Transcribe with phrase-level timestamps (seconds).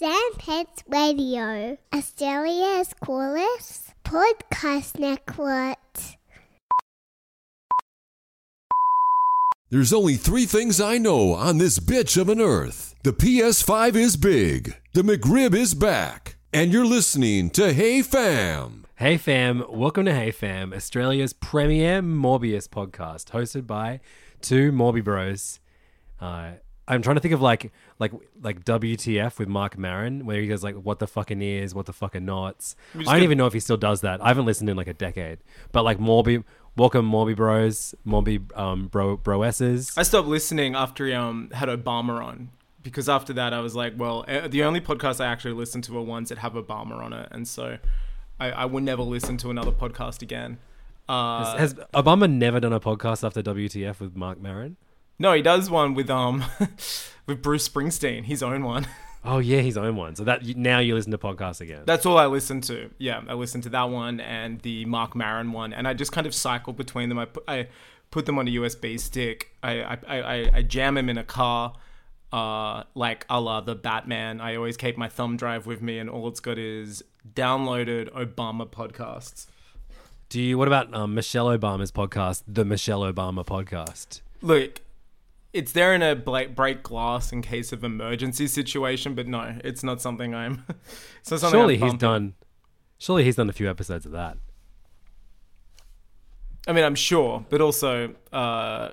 [0.00, 5.76] Sandpets Radio, Australia's coolest podcast network.
[9.68, 12.94] There's only three things I know on this bitch of an earth.
[13.02, 18.86] The PS5 is big, the McRib is back, and you're listening to Hey Fam.
[18.96, 24.00] Hey fam, welcome to Hey Fam, Australia's premier Morbius podcast, hosted by
[24.40, 25.60] two Morbi bros.
[26.18, 26.52] Uh,
[26.90, 27.70] I'm trying to think of like
[28.00, 28.12] like
[28.42, 31.92] like WTF with Marc Maron, where he goes like, "What the fucking is, what the
[31.92, 34.20] fucking nots." I don't get- even know if he still does that.
[34.22, 35.38] I haven't listened in like a decade.
[35.70, 36.42] But like Morbi,
[36.76, 39.96] welcome Morbi bros, Morbi um bro broesses.
[39.96, 42.50] I stopped listening after he um, had Obama on
[42.82, 45.96] because after that I was like, well, uh, the only podcasts I actually listen to
[45.98, 47.76] are ones that have Obama on it, and so
[48.40, 50.58] I, I would never listen to another podcast again.
[51.06, 54.76] Uh, Has Obama never done a podcast after WTF with Marc Maron?
[55.20, 56.42] No, he does one with um
[57.26, 58.88] with Bruce Springsteen, his own one.
[59.22, 60.16] Oh yeah, his own one.
[60.16, 61.82] So that now you listen to podcasts again.
[61.84, 62.88] That's all I listen to.
[62.96, 66.26] Yeah, I listen to that one and the Marc Maron one, and I just kind
[66.26, 67.18] of cycle between them.
[67.18, 67.68] I put, I
[68.10, 69.50] put them on a USB stick.
[69.62, 71.74] I I, I, I jam them in a car,
[72.32, 74.40] uh, like a la the Batman.
[74.40, 77.04] I always keep my thumb drive with me, and all it's got is
[77.34, 79.48] downloaded Obama podcasts.
[80.30, 80.56] Do you?
[80.56, 84.22] What about um, Michelle Obama's podcast, the Michelle Obama podcast?
[84.40, 84.80] Look,
[85.52, 90.00] it's there in a break glass in case of emergency situation, but no, it's not
[90.00, 90.64] something I'm.
[91.22, 92.34] so Surely I'm he's done.
[92.98, 94.36] Surely he's done a few episodes of that.
[96.68, 98.90] I mean, I'm sure, but also, uh,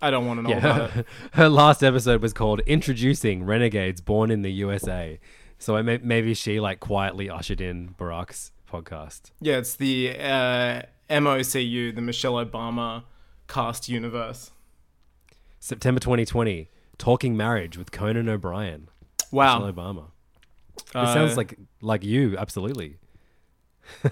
[0.00, 4.00] I don't want to know about Yeah, her, her last episode was called "Introducing Renegades
[4.00, 5.18] Born in the USA."
[5.58, 9.32] So I may, maybe she like quietly ushered in Barack's podcast.
[9.40, 13.04] Yeah, it's the uh, MOCU, the Michelle Obama
[13.46, 14.52] cast universe.
[15.60, 18.88] September 2020, Talking Marriage with Conan O'Brien.
[19.30, 19.58] Wow.
[19.60, 20.04] Michelle Obama.
[20.78, 22.96] It Uh, sounds like like you, absolutely.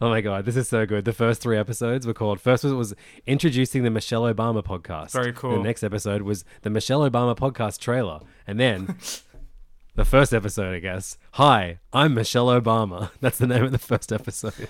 [0.00, 1.04] oh my god, this is so good.
[1.04, 2.40] The first three episodes were called.
[2.40, 2.94] First was, was
[3.26, 5.12] introducing the Michelle Obama podcast.
[5.12, 5.56] Very cool.
[5.56, 8.96] The next episode was the Michelle Obama podcast trailer, and then
[9.94, 11.18] the first episode, I guess.
[11.32, 13.10] Hi, I'm Michelle Obama.
[13.20, 14.68] That's the name of the first episode.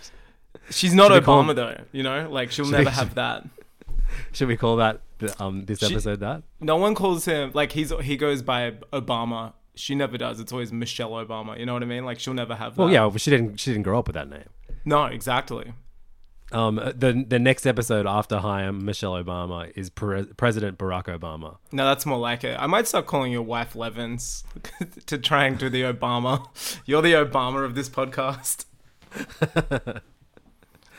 [0.71, 3.47] She's not Should we call- Obama though, you know, like she'll never have that.
[4.33, 5.01] Should we call that
[5.39, 6.43] um this She- episode that?
[6.61, 9.53] No one calls him like he's he goes by Obama.
[9.75, 10.41] She never does.
[10.41, 11.59] It's always Michelle Obama.
[11.59, 12.05] You know what I mean?
[12.05, 12.83] Like she'll never have that.
[12.83, 13.59] Well, yeah, she didn't.
[13.61, 14.49] She didn't grow up with that name.
[14.85, 15.73] No, exactly.
[16.51, 21.59] Um, the the next episode after Hi, I'm Michelle Obama is Pre- President Barack Obama.
[21.73, 22.57] No, that's more like it.
[22.59, 24.45] I might start calling your wife Levins
[25.07, 26.47] to try and do the Obama.
[26.87, 28.65] You're the Obama of this podcast.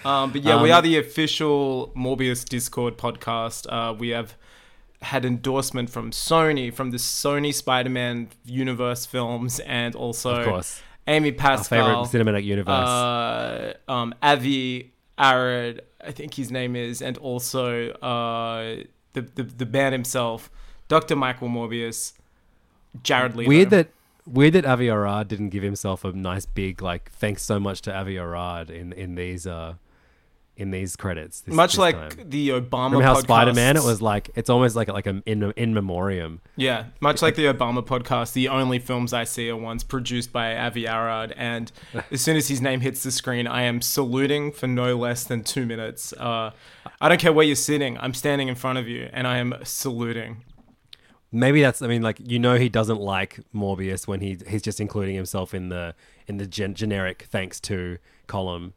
[0.05, 3.65] Um, but yeah, we Um, are the official Morbius Discord podcast.
[3.69, 4.35] Uh, we have
[5.01, 10.81] had endorsement from Sony, from the Sony Spider-Man universe films, and also Of course.
[11.07, 12.87] Amy Our Pascal, favorite cinematic universe.
[12.87, 18.83] uh, um, Avi Arad, I think his name is, and also uh,
[19.13, 20.51] the, the the man himself,
[20.87, 21.15] Dr.
[21.15, 22.13] Michael Morbius,
[23.03, 23.49] Jared Leto.
[23.49, 23.89] weird that
[24.27, 27.93] weird that Avi Arad didn't give himself a nice big like thanks so much to
[27.95, 29.75] Avi Arad in in these uh
[30.59, 31.41] in these credits.
[31.41, 32.29] this- much this like time.
[32.29, 32.91] the Obama.
[32.91, 33.77] Remember how Spider Man?
[33.77, 36.41] It was like it's almost like like a in in memoriam.
[36.57, 40.55] Yeah, much like the Obama podcast, the only films I see are ones produced by
[40.57, 41.71] Avi Arad, and
[42.11, 45.43] as soon as his name hits the screen, I am saluting for no less than
[45.43, 46.13] two minutes.
[46.13, 46.51] Uh,
[46.99, 49.55] I don't care where you're sitting; I'm standing in front of you, and I am
[49.63, 50.43] saluting.
[51.31, 51.81] Maybe that's.
[51.81, 55.53] I mean, like you know, he doesn't like Morbius when he he's just including himself
[55.53, 55.95] in the
[56.27, 57.97] in the gen- generic thanks to
[58.27, 58.73] column.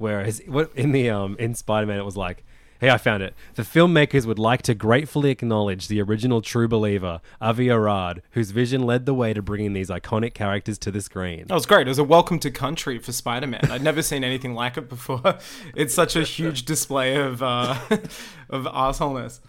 [0.00, 2.44] Whereas what in the um in Spider Man it was like
[2.80, 3.34] Hey, I found it.
[3.56, 8.84] The filmmakers would like to gratefully acknowledge the original true believer, Avi Arad, whose vision
[8.84, 11.44] led the way to bringing these iconic characters to the screen.
[11.48, 11.86] That was great.
[11.86, 13.60] It was a welcome to country for Spider Man.
[13.70, 15.20] I'd never seen anything like it before.
[15.76, 17.76] It's such a huge display of uh,
[18.48, 19.40] of assholeness.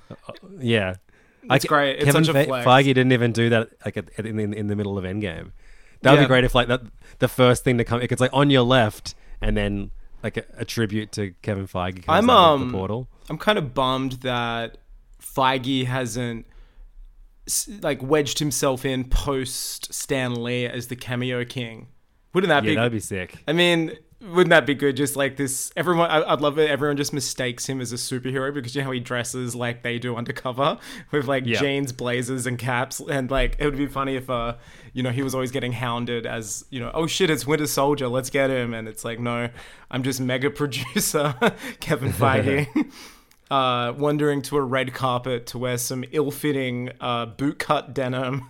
[0.60, 0.96] Yeah.
[1.50, 2.00] It's great.
[2.00, 2.68] It's Kevin such a flex.
[2.68, 5.52] Feige didn't even do that like at- in, in, in the middle of Endgame.
[6.02, 6.24] That would Yeah.
[6.24, 6.82] be great if like that
[7.20, 9.92] the first thing to come it's like on your left and then
[10.24, 13.08] like a, a tribute to Kevin Feige I'm um the portal.
[13.30, 14.78] I'm kind of bummed that
[15.22, 16.46] Feige hasn't
[17.82, 21.88] like wedged himself in post Stan Lee as the cameo king.
[22.34, 22.76] Wouldn't that Yeah, be?
[22.76, 23.44] that'd be sick.
[23.48, 24.96] I mean, wouldn't that be good?
[24.96, 26.10] Just like this, everyone.
[26.12, 26.70] I, I'd love it.
[26.70, 29.98] Everyone just mistakes him as a superhero because you know how he dresses like they
[29.98, 30.78] do undercover
[31.12, 31.60] with like Yeah.
[31.60, 33.00] jeans, blazers, and caps.
[33.00, 34.56] And like it would be funny if, uh,
[34.94, 38.08] you know, he was always getting hounded as you know, oh shit, it's Winter Soldier,
[38.08, 38.74] let's get him.
[38.74, 39.50] And it's like, no,
[39.90, 41.34] I'm just mega producer
[41.80, 42.68] Kevin Feige.
[43.50, 48.48] Uh, wandering to a red carpet to wear some ill-fitting uh, bootcut denim,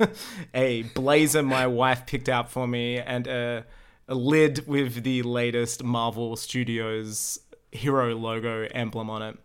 [0.54, 3.66] a blazer my wife picked out for me, and a
[4.08, 7.40] lid with the latest Marvel Studios
[7.72, 9.38] hero logo emblem on it.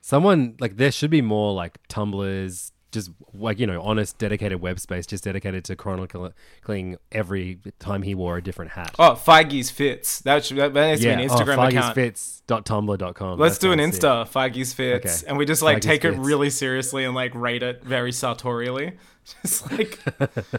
[0.00, 4.80] Someone like there should be more like tumblers, just like you know, honest, dedicated web
[4.80, 8.94] space, just dedicated to chronicling every time he wore a different hat.
[8.98, 10.20] Oh, Feige's fits.
[10.20, 11.94] That should that, needs to be an oh, Instagram oh, account.
[11.94, 13.38] Fits.tumblr.com.
[13.38, 13.78] Let's That do an.
[13.78, 15.28] Insta, Feige's fits, Okay.
[15.28, 18.92] and we just like Feige's take it really seriously and like rate it very sartorially.
[19.42, 20.00] Just like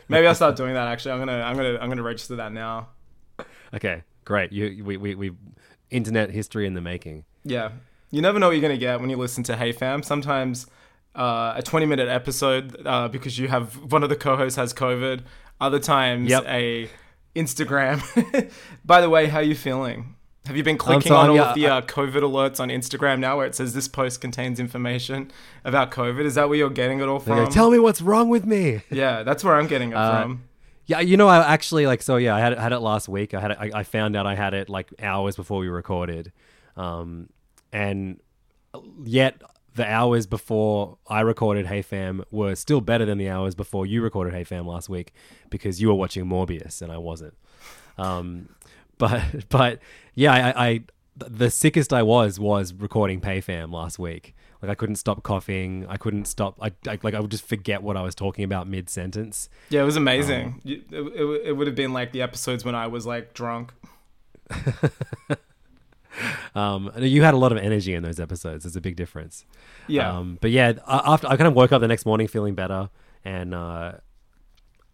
[0.07, 0.87] maybe I'll start doing that.
[0.87, 2.87] Actually, I'm gonna I'm gonna I'm gonna register that now.
[3.73, 4.51] Okay, great.
[4.51, 5.31] You we, we we
[5.89, 7.25] internet history in the making.
[7.43, 7.71] Yeah.
[8.11, 10.03] You never know what you're going to get when you listen to Hey Fam.
[10.03, 10.67] Sometimes
[11.15, 14.73] uh, a 20 minute episode uh, because you have one of the co hosts has
[14.73, 15.21] COVID.
[15.59, 16.43] Other times Yep.
[16.47, 16.89] a
[17.35, 18.51] Instagram.
[18.85, 20.15] By the way, how are you feeling?
[20.45, 23.19] Have you been clicking so on all yeah, of the uh, COVID alerts on Instagram
[23.19, 25.31] now where it says this post contains information
[25.63, 26.25] about COVID?
[26.25, 27.49] Is that where you're getting it all from?
[27.49, 28.81] Tell me what's wrong with me.
[28.91, 30.43] yeah, that's where I'm getting it Uh, from.
[30.85, 32.17] Yeah, you know, I actually like so.
[32.17, 33.33] Yeah, I had it, had it last week.
[33.33, 36.33] I had it, I, I found out I had it like hours before we recorded,
[36.75, 37.29] um,
[37.71, 38.19] and
[39.03, 39.41] yet
[39.75, 44.01] the hours before I recorded Hey Fam were still better than the hours before you
[44.01, 45.13] recorded Hey Fam last week
[45.49, 47.35] because you were watching Morbius and I wasn't.
[47.97, 48.49] Um,
[48.97, 49.79] but but
[50.15, 50.83] yeah, I, I
[51.15, 54.35] the sickest I was was recording Hey Fam last week.
[54.63, 55.85] Like I couldn't stop coughing.
[55.89, 56.57] I couldn't stop.
[56.61, 59.49] I, I like I would just forget what I was talking about mid sentence.
[59.69, 60.61] Yeah, it was um, amazing.
[60.63, 63.73] You- it, it, it would have been like the episodes when I was like drunk.
[66.55, 68.63] Um, you had a lot of energy in those episodes.
[68.63, 69.45] There's a big difference.
[69.87, 70.15] Yeah.
[70.15, 72.89] Um, but yeah, after I kind of woke up the next morning feeling better
[73.25, 73.93] and uh,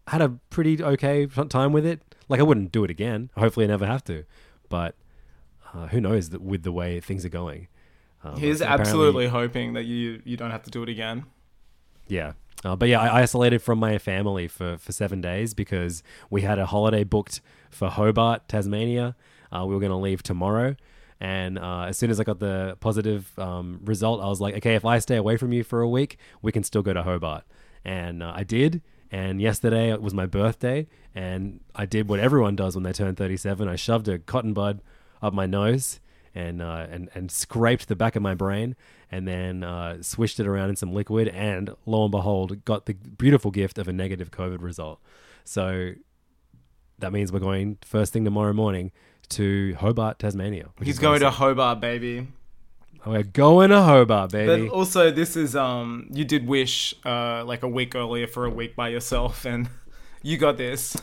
[0.07, 2.01] had a pretty okay time with it.
[2.29, 3.31] Like I wouldn't do it again.
[3.35, 4.23] Hopefully, I never have to.
[4.69, 4.95] But
[5.73, 7.67] uh, who knows that with the way things are going.
[8.23, 11.25] Um, He's absolutely hoping that you you don't have to do it again.
[12.07, 12.33] Yeah.
[12.65, 16.59] Uh, but yeah, I isolated from my family for, for seven days because we had
[16.59, 17.39] a holiday booked
[17.69, 19.15] for Hobart, Tasmania.
[19.51, 20.75] Uh, we were going to leave tomorrow.
[21.21, 24.75] And uh, as soon as I got the positive um, result, I was like, okay,
[24.75, 27.43] if I stay away from you for a week, we can still go to Hobart.
[27.85, 28.81] And uh, I did.
[29.11, 30.87] And yesterday was my birthday.
[31.15, 33.67] And I did what everyone does when they turn 37.
[33.67, 34.81] I shoved a cotton bud
[35.21, 35.99] up my nose
[36.39, 38.75] and uh, and and scraped the back of my brain,
[39.11, 42.93] and then uh, swished it around in some liquid, and lo and behold, got the
[42.93, 44.99] beautiful gift of a negative COVID result.
[45.43, 45.91] So
[46.99, 48.91] that means we're going first thing tomorrow morning
[49.29, 50.69] to Hobart, Tasmania.
[50.81, 51.29] He's going to.
[51.29, 52.27] Hobart, baby.
[53.05, 54.67] We're going to Hobart, baby.
[54.67, 58.49] But also, this is um, you did wish uh, like a week earlier for a
[58.49, 59.69] week by yourself, and
[60.21, 60.97] you got this.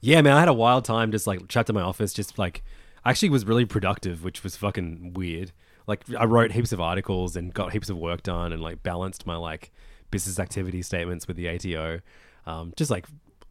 [0.00, 2.62] Yeah, man, I had a wild time just like trapped in my office, just like
[3.04, 5.52] I actually was really productive, which was fucking weird.
[5.86, 9.26] Like I wrote heaps of articles and got heaps of work done and like balanced
[9.26, 9.70] my like
[10.10, 12.00] business activity statements with the ATO.
[12.46, 13.06] Um, just like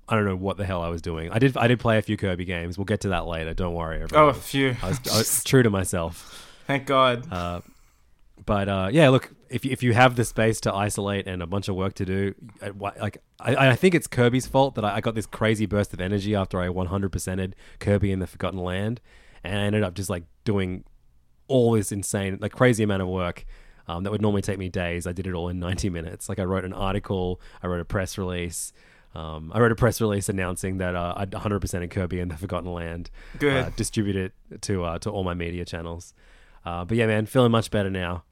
[0.09, 1.31] I don't know what the hell I was doing.
[1.31, 2.77] I did I did play a few Kirby games.
[2.77, 3.53] We'll get to that later.
[3.53, 4.01] Don't worry.
[4.01, 4.29] Everyone.
[4.29, 4.75] Oh, phew.
[4.83, 6.43] I was, I was true to myself.
[6.67, 7.31] Thank God.
[7.31, 7.61] Uh,
[8.45, 11.47] but uh, yeah, look, if you, if you have the space to isolate and a
[11.47, 14.97] bunch of work to do, I- like I, I think it's Kirby's fault that I,
[14.97, 19.01] I got this crazy burst of energy after I 100%ed Kirby in the Forgotten Land,
[19.47, 20.83] and I ended up just like doing
[21.47, 23.45] all this insane, like crazy amount of work.
[23.87, 25.07] Um, that would normally take me days.
[25.07, 26.27] I did it all in 90 minutes.
[26.27, 28.73] Like I wrote an article, I wrote a press release.
[29.15, 32.37] Um, I wrote a press release announcing that uh, I'd 100% in Kirby in the
[32.37, 33.09] Forgotten Land.
[33.39, 33.63] Good.
[33.63, 36.13] Uh, distribute it to uh, to all my media channels.
[36.65, 38.23] Uh, but yeah, man, feeling much better now.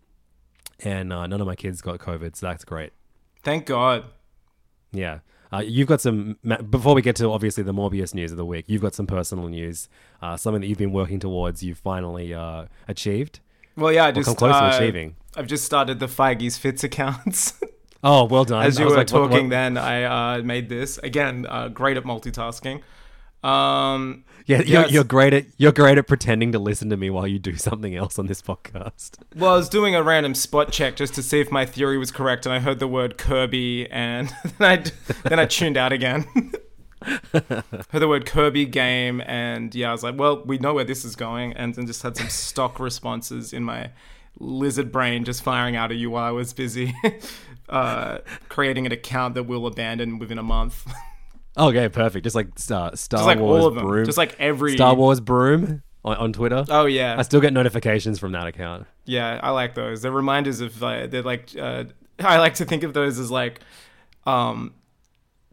[0.81, 2.91] And uh, none of my kids got COVID, so that's great.
[3.43, 4.05] Thank God.
[4.91, 5.19] Yeah.
[5.53, 6.37] Uh, you've got some,
[6.69, 9.47] before we get to obviously the Morbius news of the week, you've got some personal
[9.47, 9.87] news,
[10.21, 13.39] uh, something that you've been working towards, you've finally uh, achieved.
[13.77, 15.15] Well, yeah, I just come close to uh, achieving.
[15.35, 17.59] I've just started the Feige's Fits accounts.
[18.07, 18.63] Oh, well done.
[18.63, 20.03] As you were like, what- talking, what- then I
[20.37, 21.47] uh, made this again.
[21.49, 22.81] Uh, great at multitasking.
[23.45, 27.09] Um, Yeah, you're, it's- you're great at you're great at pretending to listen to me
[27.09, 29.17] while you do something else on this podcast.
[29.35, 32.11] Well, I was doing a random spot check just to see if my theory was
[32.11, 34.81] correct, and I heard the word Kirby, and then
[35.23, 36.25] I then I tuned out again.
[37.31, 41.05] heard the word Kirby game, and yeah, I was like, well, we know where this
[41.05, 43.91] is going, and then just had some stock responses in my
[44.39, 46.93] lizard brain just firing out at you while I was busy
[47.69, 48.17] uh,
[48.49, 50.85] creating an account that we'll abandon within a month.
[51.57, 52.23] Okay, perfect.
[52.23, 53.85] Just like uh, Star like Wars all of them.
[53.87, 56.65] broom, Just like every- Star Wars broom on, on Twitter.
[56.69, 58.87] oh yeah, I still get notifications from that account.
[59.05, 60.01] Yeah, I like those.
[60.01, 61.85] They're reminders of uh, they're like uh,
[62.19, 63.61] I like to think of those as like
[64.25, 64.73] um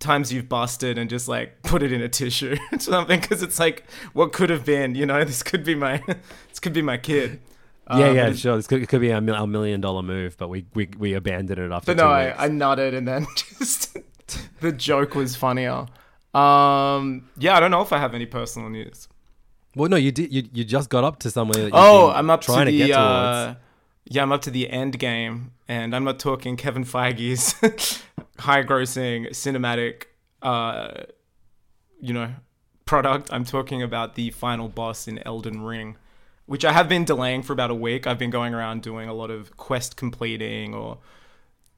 [0.01, 3.61] times you've busted and just like put it in a tissue or something because it's
[3.61, 4.95] like what could have been.
[4.97, 6.03] You know, this could be my
[6.49, 7.41] this could be my kid.
[7.91, 8.57] yeah, Uh, yeah, sure.
[8.57, 11.15] This could, it could be our, mil- our million dollar move, but we, we, we
[11.15, 12.37] abandoned it after But no, I, weeks.
[12.41, 13.97] I nutted and then just
[14.61, 15.87] the joke was funnier.
[16.35, 19.09] Um, yeah, I don't know if I have any personal news.
[19.77, 20.33] well, no, you did.
[20.33, 21.65] You, you just got up to somewhere.
[21.65, 23.59] That Oh, I'm up trying to to, the get uh, towards.
[24.07, 27.55] yeah, I'm up to the end game, and I'm not talking Kevin Feige's
[28.39, 30.05] high-grossing cinematic,
[30.43, 31.03] uh,
[32.01, 32.33] you know,
[32.87, 33.31] product.
[33.33, 35.97] I'm talking about the final boss in Elden Ring,
[36.47, 38.07] which I have been delaying for about a week.
[38.07, 40.99] I've been going around doing a lot of quest completing or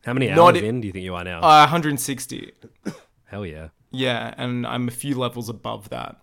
[0.04, 1.38] How many not hours i- in do you think you are now?
[1.40, 2.52] uh, 160.
[3.26, 3.68] Hell yeah!
[3.90, 6.16] Yeah, and I'm a few levels above that.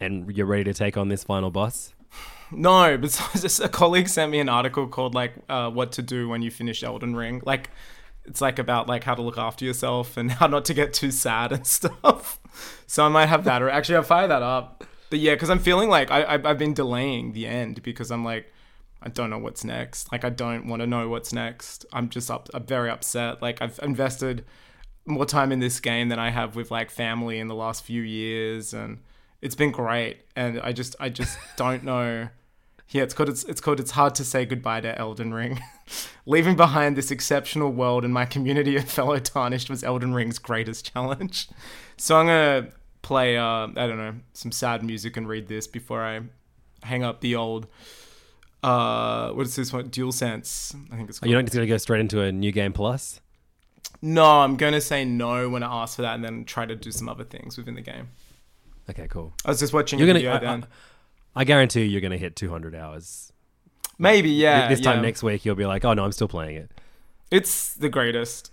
[0.00, 1.94] And you're ready to take on this final boss?
[2.50, 6.42] No, but a colleague sent me an article called like uh, "What to Do When
[6.42, 7.70] You Finish Elden Ring." Like,
[8.24, 11.10] it's like about like how to look after yourself and how not to get too
[11.10, 12.38] sad and stuff.
[12.86, 14.84] So I might have that, or actually I'll fire that up.
[15.10, 18.24] But yeah, because I'm feeling like I, I I've been delaying the end because I'm
[18.24, 18.52] like
[19.02, 20.10] I don't know what's next.
[20.10, 21.86] Like I don't want to know what's next.
[21.92, 22.48] I'm just up.
[22.54, 23.42] I'm very upset.
[23.42, 24.44] Like I've invested
[25.04, 28.02] more time in this game than I have with like family in the last few
[28.02, 28.98] years, and
[29.40, 30.18] it's been great.
[30.34, 32.28] And I just I just don't know.
[32.90, 35.60] Yeah, it's called it's, it's called it's hard to say goodbye to Elden Ring.
[36.26, 40.92] Leaving behind this exceptional world and my community of fellow tarnished was Elden Ring's greatest
[40.92, 41.48] challenge.
[41.98, 42.68] So I'm gonna
[43.00, 46.20] play uh, I don't know some sad music and read this before I
[46.82, 47.68] hang up the old
[48.62, 51.30] uh what is this one DualSense I think it's Are called.
[51.30, 53.20] you not just going to go straight into a new game plus?
[54.02, 56.90] No, I'm gonna say no when I ask for that, and then try to do
[56.90, 58.08] some other things within the game.
[58.88, 59.32] Okay, cool.
[59.44, 60.18] I was just watching You're a gonna.
[60.18, 60.66] video I, then.
[61.34, 63.32] I, I guarantee you, you're going to hit 200 hours.
[63.98, 64.68] Maybe, yeah.
[64.68, 65.02] this time yeah.
[65.02, 66.70] next week, you'll be like, "Oh no, I'm still playing it."
[67.30, 68.52] It's the greatest.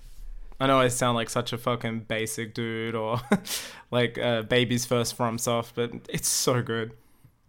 [0.60, 3.19] I know I sound like such a fucking basic dude or
[3.91, 6.93] like uh, baby's first FromSoft, but it's so good.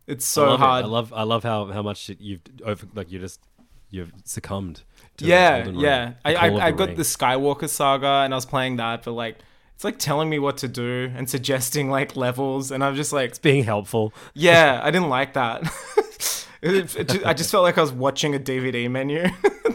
[0.07, 0.59] It's I so it.
[0.59, 0.85] hard.
[0.85, 1.13] I love.
[1.13, 3.41] I love how how much you've over like you just
[3.91, 4.83] you've succumbed.
[5.19, 6.15] To yeah, Ring, yeah.
[6.25, 6.97] the I I, I got ring.
[6.97, 9.39] the Skywalker saga and I was playing that, but like
[9.75, 13.41] it's like telling me what to do and suggesting like levels, and I'm just like,
[13.43, 14.13] being helpful.
[14.35, 15.63] yeah, I didn't like that.
[16.63, 19.27] It- it ju- I just felt like I was watching a DVD menu,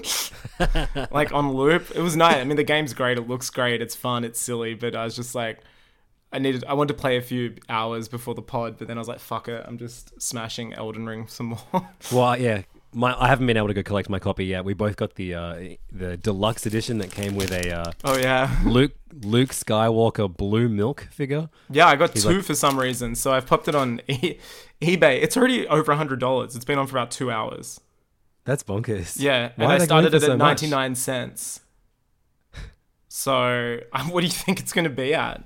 [1.12, 1.91] like on loop.
[1.95, 2.38] It was nice.
[2.38, 3.19] I mean, the game's great.
[3.19, 3.79] It looks great.
[3.79, 4.24] It's fun.
[4.24, 4.74] It's silly.
[4.74, 5.59] But I was just like,
[6.31, 6.63] I needed.
[6.67, 9.19] I wanted to play a few hours before the pod, but then I was like,
[9.19, 9.63] fuck it.
[9.67, 11.88] I'm just smashing Elden Ring some more.
[12.12, 12.62] Well, yeah.
[12.91, 14.65] My, I haven't been able to go collect my copy yet.
[14.65, 15.59] We both got the uh,
[15.91, 21.07] the deluxe edition that came with a uh, oh yeah, Luke Luke Skywalker blue milk
[21.12, 21.50] figure.
[21.69, 21.86] yeah.
[21.88, 24.39] I got He's two like- for some reason, so I've popped it on e-
[24.81, 25.21] eBay.
[25.21, 26.55] It's already over a hundred dollars.
[26.55, 27.79] It's been on for about two hours.
[28.45, 29.19] That's bonkers.
[29.19, 31.59] Yeah, Why and I started it so at 99 cents.
[33.07, 35.43] So, what do you think it's going to be at?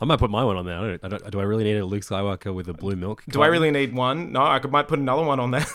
[0.00, 0.76] I might put my one on there.
[0.76, 3.22] I don't, I don't, do I really need a Luke Skywalker with a blue milk?
[3.28, 4.32] Do I really need one?
[4.32, 5.66] No, I could, might put another one on there.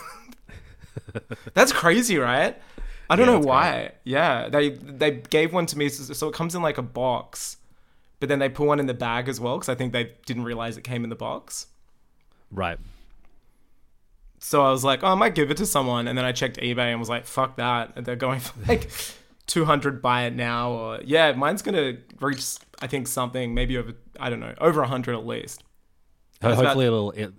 [1.54, 2.60] That's crazy, right?
[3.08, 3.92] I don't Yeah, know why.
[4.04, 7.56] Yeah, they they gave one to me, so, so it comes in like a box,
[8.20, 10.44] but then they put one in the bag as well because I think they didn't
[10.44, 11.66] realize it came in the box.
[12.52, 12.78] Right.
[14.38, 16.58] So I was like, oh, I might give it to someone, and then I checked
[16.58, 18.90] eBay and was like, fuck that, and they're going for like.
[19.46, 24.28] 200 buy it now or yeah mine's gonna reach i think something maybe over i
[24.30, 25.62] don't know over 100 at least
[26.40, 27.32] That's about- Hopefully, it'll it,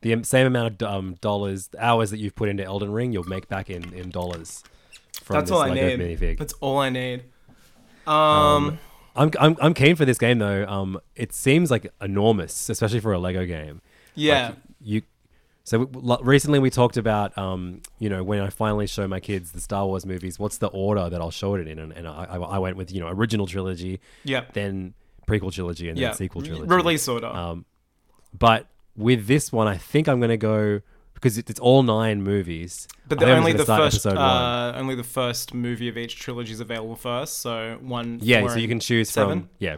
[0.00, 3.48] the same amount of um, dollars, hours that you've put into Elden Ring, you'll make
[3.48, 4.62] back in, in dollars.
[5.24, 6.38] From that's this all i Lego need minifig.
[6.38, 7.24] that's all i need
[8.06, 8.78] um,
[9.16, 10.64] I'm, I'm I'm keen for this game though.
[10.66, 13.80] Um, it seems like enormous, especially for a Lego game.
[14.14, 15.02] yeah Like, you.
[15.68, 19.52] So we, recently we talked about um, you know, when I finally show my kids
[19.52, 21.78] the Star Wars movies, what's the order that I'll show it in?
[21.78, 24.94] And, and I, I went with you know original trilogy, yeah then
[25.26, 26.66] prequel trilogy, and yeah then sequel trilogy.
[26.74, 27.66] release order Um,
[28.36, 30.80] but with this one, I think I'm going to go
[31.12, 32.88] because it, it's all nine movies.
[33.06, 36.96] But the, only the first, uh, only the first movie of each trilogy is available
[36.96, 37.38] first.
[37.42, 39.40] So one, Yeah, so you can choose seven.
[39.40, 39.76] from yeah,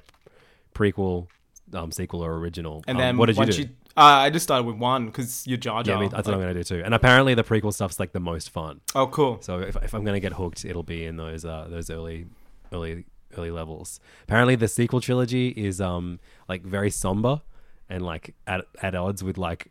[0.72, 1.26] prequel,
[1.74, 2.84] um, sequel, or original.
[2.86, 3.62] and Um, then what did you do?
[3.62, 3.68] you,
[4.00, 6.40] uh, I just started with one because you're Jar yeah, I mean, that's what I'm
[6.40, 6.82] gonna do too.
[6.84, 8.80] And apparently, the prequel stuff's like the most fun.
[8.94, 9.38] Oh, cool.
[9.42, 12.26] So if, if I'm gonna get hooked, it'll be in those uh, those early,
[12.72, 13.04] early,
[13.36, 14.00] early levels.
[14.22, 17.42] Apparently, the sequel trilogy is um like very somber
[17.90, 19.68] and like at at odds with like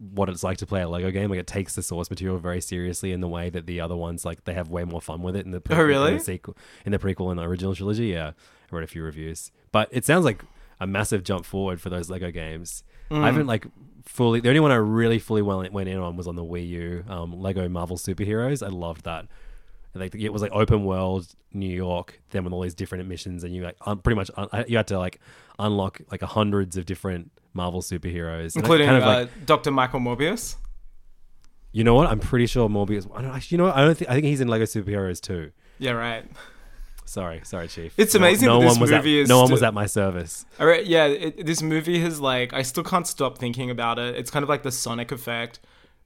[0.00, 1.30] what it's like to play a Lego game.
[1.30, 4.24] Like it takes the source material very seriously in the way that the other ones
[4.24, 6.12] like they have way more fun with it in the prequel, Oh, really?
[6.12, 8.06] in the sequel in the prequel and the original trilogy.
[8.06, 8.32] Yeah,
[8.72, 10.42] I read a few reviews, but it sounds like
[10.80, 12.82] a massive jump forward for those Lego games.
[13.14, 13.22] Mm.
[13.22, 13.66] I haven't like
[14.04, 14.40] fully.
[14.40, 17.04] The only one I really fully went went in on was on the Wii U.
[17.08, 18.64] Um, Lego Marvel Superheroes.
[18.64, 19.26] I loved that.
[19.92, 23.44] And, Like it was like open world New York, then with all these different missions,
[23.44, 25.20] and you like un- pretty much un- you had to like
[25.58, 29.70] unlock like hundreds of different Marvel superheroes, including kind of uh, like Dr.
[29.70, 30.56] Michael Morbius.
[31.72, 32.08] you know what?
[32.08, 33.08] I'm pretty sure Morbius.
[33.14, 33.54] I don't actually.
[33.54, 33.76] You know what?
[33.76, 34.10] I don't think.
[34.10, 35.52] I think he's in Lego Superheroes too.
[35.78, 36.24] Yeah, right.
[37.06, 37.94] Sorry, sorry, Chief.
[37.98, 39.86] It's amazing No, that this one was movie at, is no one was at my
[39.86, 40.46] service.
[40.58, 44.16] All right, yeah, it, this movie has like I still can't stop thinking about it.
[44.16, 45.60] It's kind of like the Sonic effect,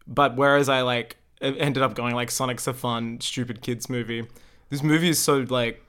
[0.07, 4.27] but whereas I like ended up going like Sonic's a fun stupid kids movie,
[4.71, 5.83] this movie is so like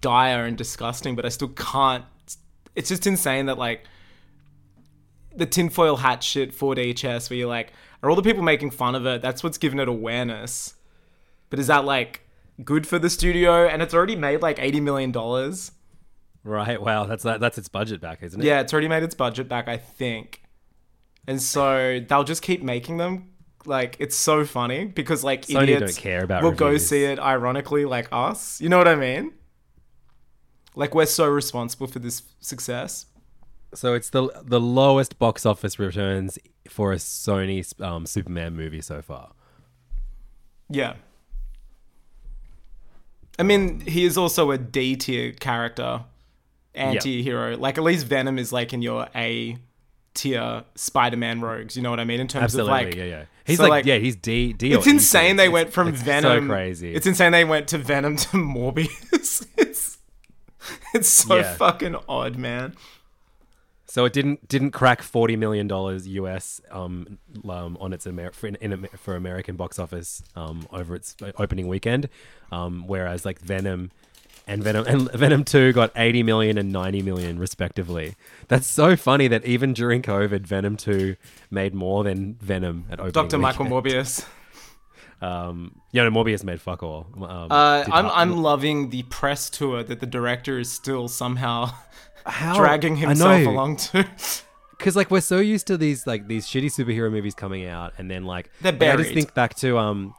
[0.00, 2.04] dire and disgusting, but I still can't.
[2.74, 3.84] It's just insane that like
[5.34, 7.72] the tinfoil hat shit 4D chess, where you're like,
[8.02, 9.22] are all the people making fun of it?
[9.22, 10.74] That's what's given it awareness.
[11.50, 12.22] But is that like
[12.64, 13.66] good for the studio?
[13.66, 15.72] And it's already made like eighty million dollars.
[16.44, 16.80] Right.
[16.80, 17.04] Wow.
[17.04, 17.40] That's that.
[17.40, 18.46] That's its budget back, isn't it?
[18.46, 20.42] Yeah, it's already made its budget back, I think.
[21.26, 23.32] And so they'll just keep making them.
[23.66, 27.18] Like it's so funny because like Sony idiots don't care about We'll go see it
[27.18, 28.60] ironically like us.
[28.60, 29.32] You know what I mean?
[30.74, 33.06] Like we're so responsible for this success.
[33.74, 36.38] So it's the the lowest box office returns
[36.68, 39.32] for a Sony um, Superman movie so far.
[40.70, 40.94] Yeah.
[43.38, 46.04] I mean, he is also a D tier character,
[46.74, 47.56] anti hero.
[47.56, 49.56] Like at least Venom is like in your A
[50.14, 51.76] tier Spider Man rogues.
[51.76, 52.20] You know what I mean?
[52.20, 52.72] In terms Absolutely.
[52.72, 53.04] of like, yeah.
[53.04, 53.24] Yeah.
[53.44, 53.96] He's so, like, yeah.
[53.98, 54.52] He's D.
[54.52, 56.48] D It's insane they went from It's Venom.
[56.48, 56.94] So crazy.
[56.94, 59.46] It's insane they went to Venom to Morbius.
[59.56, 59.98] it's
[60.94, 61.54] it's so Yeah.
[61.54, 62.74] fucking odd, man.
[63.90, 68.46] So it didn't didn't crack forty million dollars US um, um on its Amer- for,
[68.48, 72.08] in, in, for American box office um over its opening weekend,
[72.52, 73.90] um whereas like Venom
[74.46, 78.14] and Venom and Venom Two got eighty million and ninety million respectively.
[78.48, 81.16] That's so funny that even during COVID, Venom Two
[81.50, 83.12] made more than Venom at opening.
[83.12, 83.38] Dr.
[83.38, 83.66] Michael.
[83.66, 84.26] Morbius.
[85.20, 87.08] Um, yeah, no, Morbius made fuck all.
[87.16, 91.72] Um, Uh, I'm I'm loving the press tour that the director is still somehow
[92.28, 93.50] How- dragging himself know.
[93.50, 94.06] along to.
[94.78, 98.10] because like we're so used to these like these shitty superhero movies coming out, and
[98.10, 100.14] then like They're like, I just think back to um,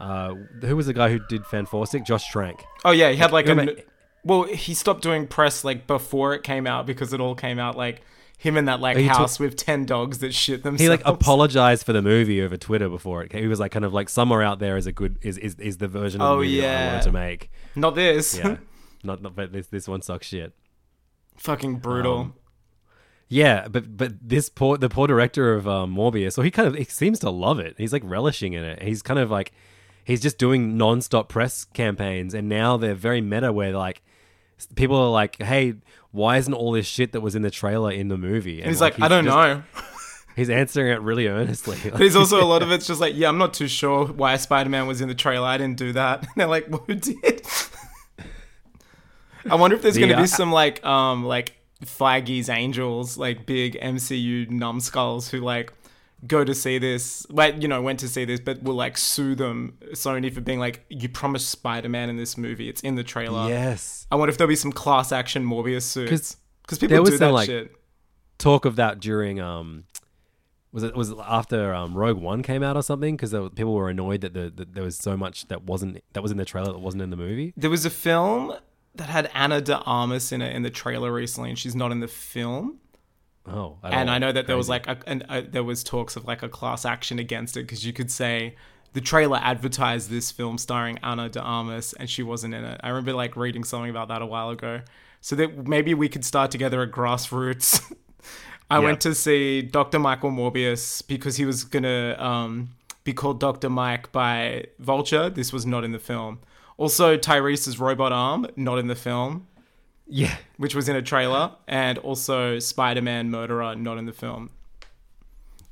[0.00, 2.04] uh, who was the guy who did Fantastic?
[2.04, 2.62] Josh Trank.
[2.84, 3.50] Oh yeah, he had like a.
[3.50, 3.80] remember-
[4.24, 7.76] Well, he stopped doing press like before it came out because it all came out
[7.76, 8.02] like
[8.38, 10.82] him in that like house with ten dogs that shit themselves.
[10.82, 13.40] He like apologized for the movie over Twitter before it came.
[13.42, 15.78] He was like kind of like somewhere out there is a good is is, is
[15.78, 16.86] the version of Oh, the movie that I yeah.
[16.92, 17.50] wanted to make.
[17.74, 18.36] Not this.
[18.36, 18.56] Yeah,
[19.02, 20.52] not, not but this this one sucks shit.
[21.36, 22.18] Fucking brutal.
[22.18, 22.34] Um,
[23.28, 26.74] Yeah, but but this poor the poor director of um, Morbius, so he kind of
[26.74, 27.74] he seems to love it.
[27.78, 28.82] He's like relishing in it.
[28.82, 29.52] He's kind of like
[30.04, 34.02] he's just doing non-stop press campaigns, and now they're very meta, where like
[34.76, 35.74] people are like, "Hey,
[36.12, 38.80] why isn't all this shit that was in the trailer in the movie?" and he's
[38.80, 39.62] like, I don't just- know.
[40.36, 41.78] He's answering it really earnestly.
[41.90, 44.36] But he's also a lot of it's just like, yeah, I'm not too sure why
[44.36, 45.46] Spider Man was in the trailer.
[45.46, 46.20] I didn't do that.
[46.26, 47.40] And they're like, well, who did?
[49.50, 51.54] I wonder if there's The, going to be some like, um, like
[51.84, 55.72] Feige's Angels, like big MCU numbskulls who like
[56.26, 59.34] go to see this, like you know, went to see this, but will like sue
[59.34, 62.68] them Sony for being like, you promised Spider Man in this movie.
[62.68, 63.48] It's in the trailer.
[63.48, 64.06] yes.
[64.10, 67.32] I wonder if there'll be some class action Morbius suits 'Cause because people do that
[67.32, 67.72] like, shit.
[68.38, 69.84] Talk of that during um.
[70.72, 73.16] Was it was it after um, Rogue One came out or something?
[73.16, 76.30] Because people were annoyed that, the, that there was so much that wasn't that was
[76.30, 77.54] in the trailer that wasn't in the movie.
[77.56, 78.52] There was a film
[78.98, 82.00] that had Ana de Armas in it in the trailer recently, and she's not in
[82.00, 82.78] the film.
[83.46, 84.10] Oh, at and.
[84.10, 86.48] I know that there was like a, and uh, there was talks of like a
[86.48, 88.56] class action against it because you could say
[88.92, 92.80] the trailer advertised this film starring Ana de Armas and she wasn't in it.
[92.82, 94.80] I remember like reading something about that a while ago.
[95.20, 97.80] So that maybe we could start together at grassroots.
[98.70, 98.84] I Yeah.
[98.84, 99.98] went to see Dr.
[99.98, 102.70] Michael Morbius because he was gonna um,
[103.04, 103.68] be called Dr.
[103.70, 105.30] Mike by Vulture.
[105.30, 106.40] This was not in the film.
[106.78, 109.46] Also, Tyrese's robot arm not in the film
[110.06, 110.36] yeah.
[110.56, 114.50] which was in a trailer, and also Spider Man Murderer, not in the film.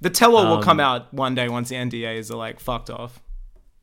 [0.01, 3.21] The tell-all will Um, come out one day once the NDAs are like fucked off.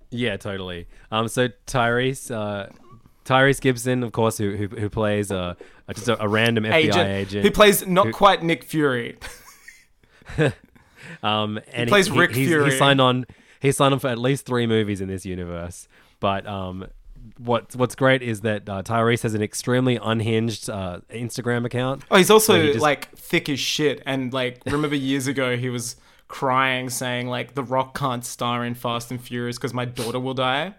[0.10, 0.88] Yeah, totally.
[1.10, 2.68] Um, so Tyrese, uh,
[3.24, 5.54] Tyrese Gibson, of course, who who, who plays uh,
[5.88, 9.18] a, just a, a random FBI Agent, agent, who plays not who- quite Nick Fury.
[11.24, 12.72] Um, and plays he, Rick he's- Fury.
[12.72, 13.26] He signed on.
[13.60, 15.88] He signed on for at least three movies in this universe.
[16.20, 16.88] But um,
[17.38, 22.04] what what's great is that uh, Tyrese has an extremely unhinged uh, Instagram account.
[22.12, 24.02] Oh, he's also he just- like thick as shit.
[24.06, 25.96] And like, remember years ago, he was
[26.28, 30.34] crying, saying like, "The Rock can't star in Fast and Furious because my daughter will
[30.34, 30.76] die."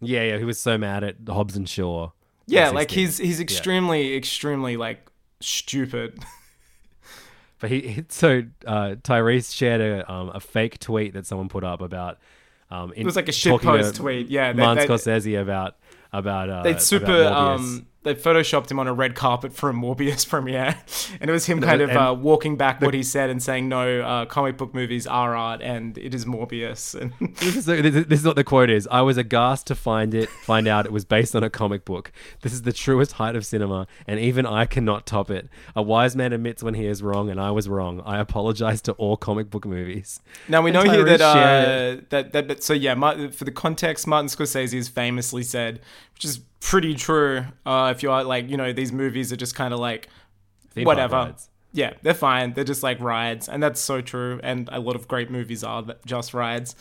[0.00, 0.38] yeah, yeah.
[0.38, 2.10] He was so mad at Hobbs and Shaw.
[2.46, 5.08] Yeah, like he's he's extremely extremely like
[5.40, 6.22] stupid.
[7.60, 11.80] But he, so uh, Tyrese shared a um, a fake tweet that someone put up
[11.80, 12.18] about.
[12.70, 15.76] Um, It was like a shit talking post to tweet, yeah, Martin they- Scorsese about
[16.18, 17.34] about uh, They'd about super Morbius.
[17.34, 20.78] um they photoshopped him on a red carpet for a Morbius premiere,
[21.20, 24.02] and it was him kind of uh, walking back what he said and saying, "No,
[24.02, 28.26] uh, comic book movies are art, and it is Morbius." And this, is, this is
[28.26, 28.86] what the quote is.
[28.90, 32.12] I was aghast to find it, find out it was based on a comic book.
[32.42, 35.48] This is the truest height of cinema, and even I cannot top it.
[35.74, 38.02] A wise man admits when he is wrong, and I was wrong.
[38.04, 40.20] I apologize to all comic book movies.
[40.48, 43.52] Now we know And here that uh, that that but so yeah, Martin, for the
[43.52, 45.80] context, Martin Scorsese has famously said,
[46.14, 47.44] which is pretty true.
[47.66, 50.08] Uh, if you're like, you know, these movies are just kind of like
[50.70, 51.34] Theme whatever.
[51.72, 52.54] Yeah, they're fine.
[52.54, 54.40] They're just like rides, and that's so true.
[54.42, 56.76] And a lot of great movies are just rides.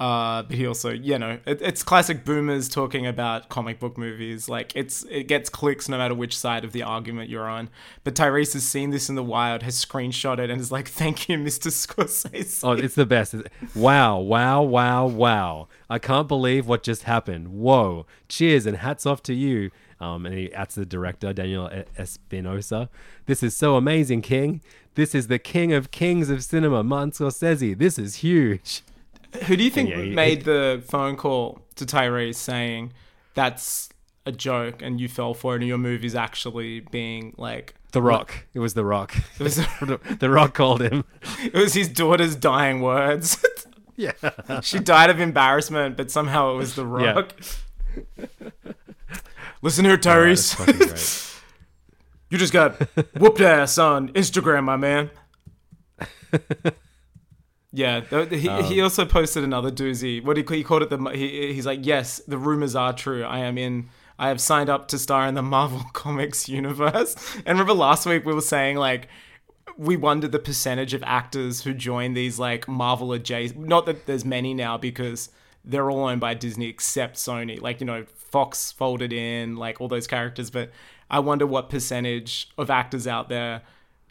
[0.00, 4.48] Uh, but he also, you know, it, it's classic boomers talking about comic book movies.
[4.48, 7.70] Like it's it gets clicks no matter which side of the argument you're on.
[8.02, 11.28] But Tyrese has seen this in the wild, has screenshot it, and is like, "Thank
[11.28, 11.70] you, Mr.
[11.70, 13.34] Scorsese." Oh, it's the best.
[13.76, 15.68] Wow, wow, wow, wow.
[15.88, 17.48] I can't believe what just happened.
[17.48, 18.06] Whoa.
[18.28, 19.70] Cheers and hats off to you.
[20.00, 22.90] Um, and he adds the director, Daniel Espinosa.
[23.26, 24.62] This is so amazing, King.
[24.96, 27.78] This is the king of kings of cinema, Martin Scorsese.
[27.78, 28.82] This is huge.
[29.46, 32.92] Who do you think Yeah, he- made the phone call to Tyrese saying
[33.34, 33.88] that's
[34.26, 38.44] a joke and you fell for it and your movie's actually being like The Rock.
[38.54, 39.14] It was The Rock.
[39.38, 39.56] It was,
[40.20, 41.04] the Rock called him.
[41.42, 43.44] it was his daughter's dying words.
[43.94, 44.12] Yeah.
[44.62, 47.12] she died of embarrassment, but somehow it was The Yeah.
[47.12, 47.34] Rock.
[49.60, 50.56] Listen here, Oh, Tyrese.
[50.56, 51.42] great.
[52.30, 52.80] you just got
[53.20, 55.10] whooped ass on Instagram, my man.
[57.72, 60.22] Yeah, he, he Um, also posted another doozy.
[60.22, 63.24] What he, he called it the he, he's like, yes, the rumors are true.
[63.24, 63.88] I am in.
[64.18, 67.14] I have signed up to star in the Marvel Comics universe.
[67.46, 69.08] And remember last week we were saying like
[69.78, 73.58] we wonder the percentage of actors who join these like Marvel adjacent.
[73.66, 75.30] Not that there's many now because
[75.64, 77.60] they're all owned by Disney except Sony.
[77.60, 80.50] Like you know, Fox folded in like all those characters.
[80.50, 80.70] But
[81.10, 83.62] I wonder what percentage of actors out there.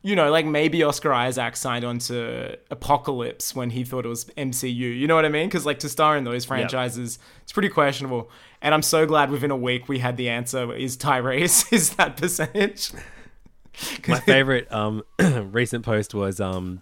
[0.04, 4.26] You know, like maybe Oscar Isaac signed on to Apocalypse when he thought it was
[4.26, 4.74] MCU.
[4.74, 5.48] You know what I mean?
[5.48, 8.32] Because like to star in those franchises, it's pretty questionable.
[8.64, 12.18] And I'm so glad within a week we had the answer: is Tyrese is that
[12.18, 12.92] percentage?
[14.08, 16.82] My favorite um, recent post was um,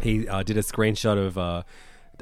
[0.00, 1.62] he uh, did a screenshot of uh,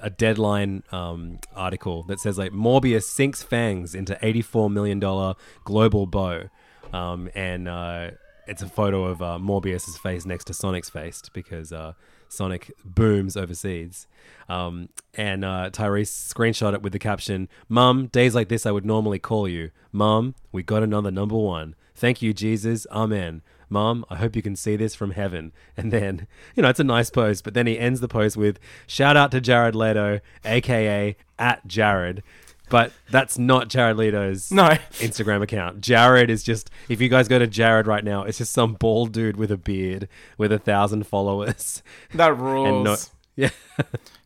[0.03, 6.07] a deadline um, article that says like Morbius sinks fangs into eighty-four million dollar global
[6.07, 6.49] bow,
[6.93, 8.11] um, and uh,
[8.47, 11.93] it's a photo of uh, Morbius's face next to Sonic's face because uh,
[12.29, 14.07] Sonic booms overseas.
[14.49, 18.87] Um, and uh, Tyrese screenshot it with the caption, Mum, days like this I would
[18.87, 19.71] normally call you.
[19.93, 21.75] Mum, we got another number one.
[21.95, 22.87] Thank you, Jesus.
[22.91, 23.43] Amen.
[23.69, 25.53] Mom, I hope you can see this from heaven.
[25.77, 28.59] And then, you know, it's a nice post, but then he ends the post with
[28.87, 32.23] shout out to Jared Leto, aka at Jared.
[32.69, 34.71] But that's not Jared Leto's No.
[34.99, 35.81] Instagram account.
[35.81, 39.13] Jared is just if you guys go to Jared right now, it's just some bald
[39.13, 41.83] dude with a beard with a thousand followers.
[42.15, 42.67] That rules.
[42.69, 42.97] And no,
[43.37, 43.51] yeah.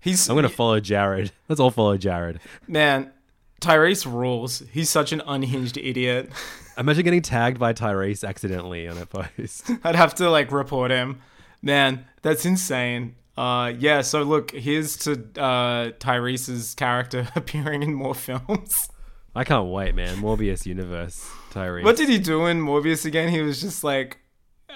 [0.01, 1.33] He's I'm gonna follow Jared.
[1.49, 2.41] Let's all follow Jared.
[2.67, 3.13] man.
[3.61, 4.63] Tyrese rules.
[4.73, 6.31] He's such an unhinged idiot.
[6.79, 9.71] Imagine getting tagged by Tyrese accidentally on a post.
[9.85, 11.21] I'd have to like report him.
[11.61, 13.17] Man, that's insane.
[13.41, 14.03] Uh, yeah.
[14.03, 18.89] So look, here's to uh, Tyrese's character appearing in more films.
[19.35, 20.17] I can't wait, man.
[20.19, 21.85] Morbius universe, Tyrese.
[21.85, 23.29] What did he do in Morbius again?
[23.29, 24.19] He was just like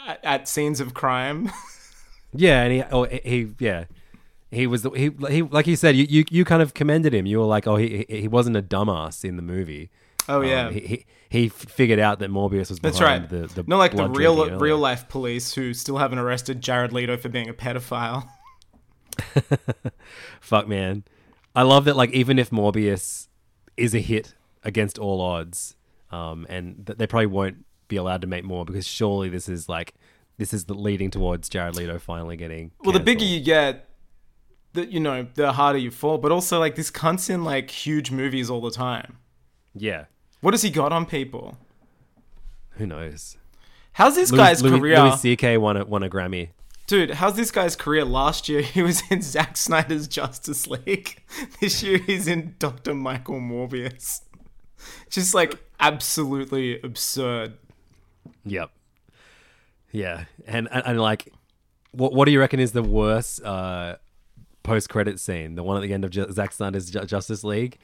[0.06, 1.50] at, at scenes of crime.
[2.36, 3.84] Yeah, and he, oh, he, yeah,
[4.50, 7.26] he was the, he, he, like you said, you, you, you kind of commended him.
[7.26, 9.88] You were like, oh, he, he wasn't a dumbass in the movie.
[10.28, 10.70] Oh, Um, yeah.
[10.72, 13.28] he, he he figured out that Morbius was That's right.
[13.28, 17.16] the the Not like the real real life police who still haven't arrested Jared Leto
[17.16, 18.28] for being a pedophile.
[20.40, 21.04] Fuck, man.
[21.54, 21.96] I love that.
[21.96, 23.28] Like, even if Morbius
[23.76, 25.76] is a hit against all odds,
[26.10, 29.68] um, and th- they probably won't be allowed to make more because surely this is
[29.68, 29.94] like
[30.38, 32.72] this is the leading towards Jared Leto finally getting.
[32.82, 33.88] Well, the bigger you get,
[34.72, 36.18] the you know the harder you fall.
[36.18, 39.18] But also like this cunt's in like huge movies all the time.
[39.74, 40.06] Yeah.
[40.40, 41.56] What has he got on people?
[42.72, 43.36] Who knows?
[43.92, 45.00] How's this Louis, guy's Louis, career?
[45.00, 45.56] Louis C.K.
[45.56, 46.50] won a, won a Grammy.
[46.86, 48.04] Dude, how's this guy's career?
[48.04, 51.22] Last year he was in Zack Snyder's Justice League.
[51.60, 52.94] This year he's in Dr.
[52.94, 54.20] Michael Morbius.
[55.10, 57.54] Just like absolutely absurd.
[58.44, 58.70] Yep.
[59.92, 61.32] Yeah, and and, and like,
[61.92, 63.96] what what do you reckon is the worst uh,
[64.62, 65.54] post credit scene?
[65.54, 67.78] The one at the end of Ju- Zack Snyder's Ju- Justice League,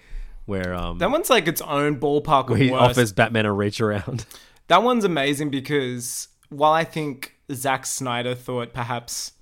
[0.47, 2.83] where um That one's like its own ballpark where he worst.
[2.91, 4.27] offers Batman a reach around.
[4.69, 9.33] That one's amazing because while I think Zack Snyder thought perhaps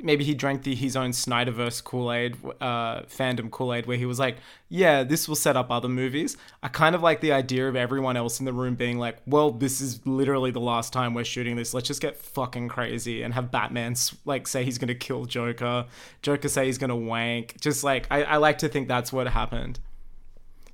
[0.00, 4.06] maybe he drank the his own Snyderverse Kool Aid, uh, fandom Kool Aid, where he
[4.06, 4.36] was like,
[4.68, 8.16] "Yeah, this will set up other movies." I kind of like the idea of everyone
[8.16, 11.56] else in the room being like, "Well, this is literally the last time we're shooting
[11.56, 11.74] this.
[11.74, 15.86] Let's just get fucking crazy and have Batman like say he's gonna kill Joker,
[16.22, 19.80] Joker say he's gonna wank." Just like I, I like to think that's what happened.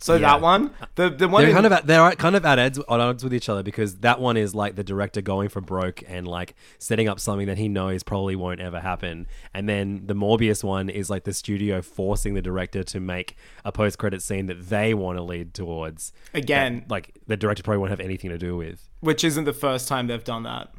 [0.05, 0.33] So Yeah.
[0.33, 2.79] that one, the the one they're in- kind of at, they're kind of at odds,
[2.79, 6.03] at odds with each other because that one is like the director going for broke
[6.07, 10.13] and like setting up something that he knows probably won't ever happen, and then the
[10.15, 14.45] Morbius one is like the studio forcing the director to make a post credit scene
[14.45, 16.13] that they want to lead towards.
[16.35, 16.81] Again.
[16.81, 18.91] that, like the director probably won't have anything to do with.
[19.01, 20.71] which isn't the first time they've done that.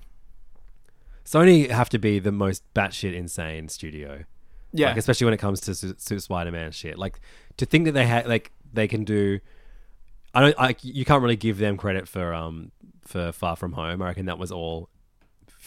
[1.25, 4.25] Sony have to be the most batshit insane studio.
[4.71, 4.89] Yeah.
[4.89, 6.97] Like, especially when it comes to Su- Su- Spider-Man shit.
[6.99, 7.19] Like
[7.57, 9.39] to think that they had, like they can do.
[10.33, 10.55] I don't.
[10.59, 14.01] I, you can't really give them credit for um for Far From Home.
[14.01, 14.89] I reckon that was all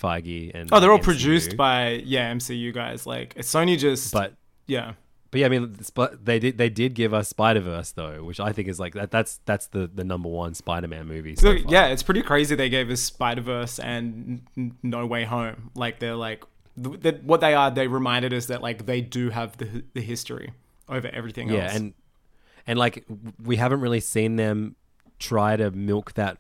[0.01, 0.68] Feige and.
[0.73, 1.03] Oh, they're all MCU.
[1.03, 3.07] produced by yeah MCU guys.
[3.07, 4.35] Like Sony just But
[4.66, 4.92] yeah.
[5.31, 8.40] but yeah, I mean, Sp- they did they did give us Spider Verse though, which
[8.40, 9.11] I think is like that.
[9.11, 11.35] That's that's the the number one Spider-Man movie.
[11.37, 12.55] So So, yeah, it's pretty crazy.
[12.55, 14.42] They gave us Spider Verse and
[14.83, 15.71] No Way Home.
[15.75, 16.44] Like they're like
[16.83, 17.25] th- that.
[17.25, 20.53] What they are, they reminded us that like they do have the the history
[20.88, 21.75] over everything yeah else.
[21.77, 21.92] and
[22.68, 23.04] and like
[23.42, 24.76] we haven't really seen them
[25.18, 26.38] try to milk that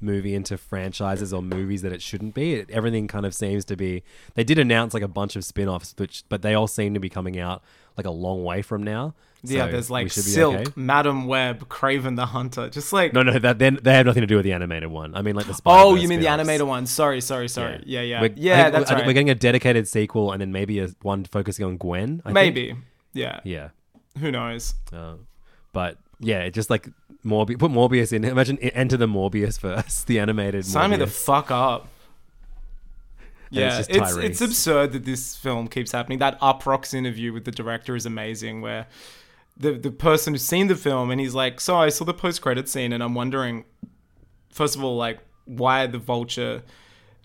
[0.00, 3.76] movie into franchises or movies that it shouldn't be it, everything kind of seems to
[3.76, 4.02] be
[4.34, 7.08] they did announce like a bunch of spin-offs which but they all seem to be
[7.08, 7.62] coming out
[7.96, 9.14] like a long way from now
[9.46, 10.72] yeah, So there's like Silk, okay.
[10.74, 12.70] Madam Web, Kraven the Hunter.
[12.70, 15.14] Just like no no that then they have nothing to do with the animated one
[15.14, 16.86] i mean like the oh, Spider-Verse you mean the animated one?
[16.86, 17.82] Sorry, sorry, sorry.
[17.84, 18.52] Yeah, yeah, We're- yeah.
[18.52, 19.06] I think- that's think right.
[19.06, 22.34] we're getting a dedicated sequel and then maybe a one focusing on gwen I think.
[22.34, 22.76] Maybe.
[23.12, 23.40] Yeah.
[23.44, 23.68] yeah
[24.18, 24.74] Who knows?
[24.90, 25.16] Uh,
[25.74, 26.88] but yeah, it just like
[27.24, 27.58] Morbius.
[27.58, 28.24] Put Morbius in.
[28.24, 30.64] Imagine enter the Morbius first, the animated.
[30.64, 31.88] Sign me the fuck up.
[33.50, 36.18] And Yeah, it's it's it's, absurd that this film keeps happening.
[36.18, 38.86] That Uproxx interview with the director is amazing, where
[39.56, 42.40] the the person who's seen the film and he's like, "So I saw the post
[42.40, 43.64] credit scene, and I'm wondering,
[44.50, 46.62] first of all, like why the Vulture."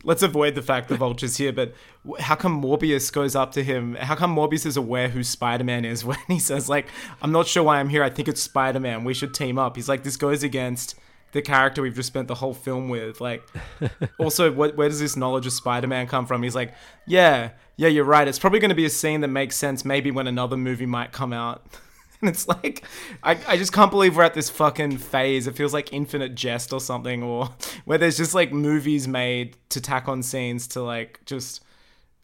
[0.03, 1.73] Let's avoid the fact the Vulture's here, but
[2.19, 3.95] how come Morbius goes up to him?
[3.95, 6.87] How come Morbius is aware who Spider Man is when he says, like,
[7.21, 8.03] I'm not sure why I'm here.
[8.03, 9.03] I think it's Spider Man.
[9.03, 9.75] We should team up.
[9.75, 10.95] He's like, this goes against
[11.31, 13.21] the character we've just spent the whole film with.
[13.21, 13.43] Like,
[14.17, 16.43] also, what, where does this knowledge of Spider Man come from?
[16.43, 16.73] He's like,
[17.05, 18.27] yeah, yeah, you're right.
[18.27, 21.11] It's probably going to be a scene that makes sense maybe when another movie might
[21.11, 21.63] come out.
[22.21, 22.83] And it's like,
[23.23, 25.47] I, I just can't believe we're at this fucking phase.
[25.47, 27.49] It feels like Infinite Jest or something, or
[27.85, 31.63] where there's just like movies made to tack on scenes to like just,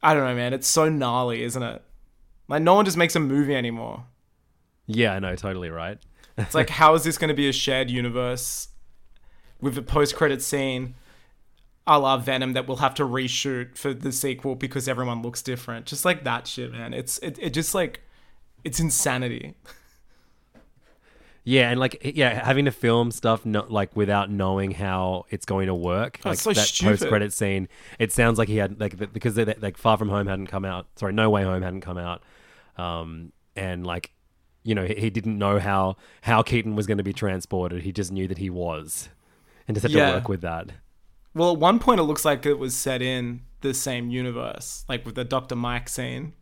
[0.04, 0.54] I don't know, man.
[0.54, 1.82] It's so gnarly, isn't it?
[2.48, 4.06] Like, no one just makes a movie anymore.
[4.86, 5.98] Yeah, I know, totally right.
[6.38, 8.68] It's like, how is this going to be a shared universe
[9.62, 10.96] with a post credit scene
[11.88, 15.86] a la Venom that we'll have to reshoot for the sequel because everyone looks different?
[15.86, 16.94] Just like that shit, man.
[16.94, 18.02] It's it, it just like
[18.64, 19.56] it's insanity.
[21.48, 25.68] Yeah, and like yeah, having to film stuff no, like without knowing how it's going
[25.68, 26.20] to work.
[26.26, 27.00] Oh, like so that stupid.
[27.00, 27.68] post credit scene,
[28.00, 30.66] it sounds like he had like th- because they, like Far From Home hadn't come
[30.66, 30.88] out.
[30.96, 32.24] Sorry, No Way Home hadn't come out.
[32.78, 34.12] Um, and like
[34.64, 37.84] you know he, he didn't know how how Keaton was going to be transported.
[37.84, 39.10] He just knew that he was,
[39.68, 40.08] and just had Yeah.
[40.10, 40.72] to work with that.
[41.36, 45.06] Well, at one point it looks like it was set in the same universe, like
[45.06, 45.56] with the Dr.
[45.56, 46.34] Mike scene.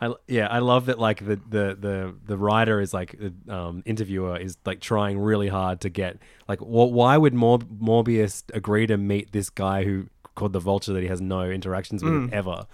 [0.00, 0.98] I, yeah, I love that.
[0.98, 5.48] Like the the the the writer is like the um, interviewer is like trying really
[5.48, 10.06] hard to get like, wh- why would Mor- Morbius agree to meet this guy who
[10.34, 12.66] called the Vulture that he has no interactions with ever?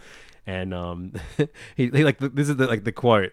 [0.46, 1.12] And um,
[1.76, 3.32] he, he like this is the, like the quote.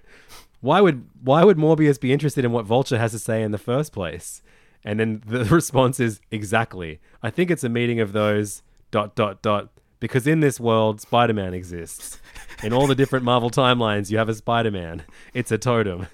[0.62, 3.58] Why would why would Morbius be interested in what Vulture has to say in the
[3.58, 4.42] first place?
[4.84, 7.00] And then the response is exactly.
[7.22, 11.54] I think it's a meeting of those dot dot dot because in this world Spider-Man
[11.54, 12.20] exists.
[12.64, 15.04] In all the different Marvel timelines, you have a Spider-Man.
[15.34, 16.08] It's a totem.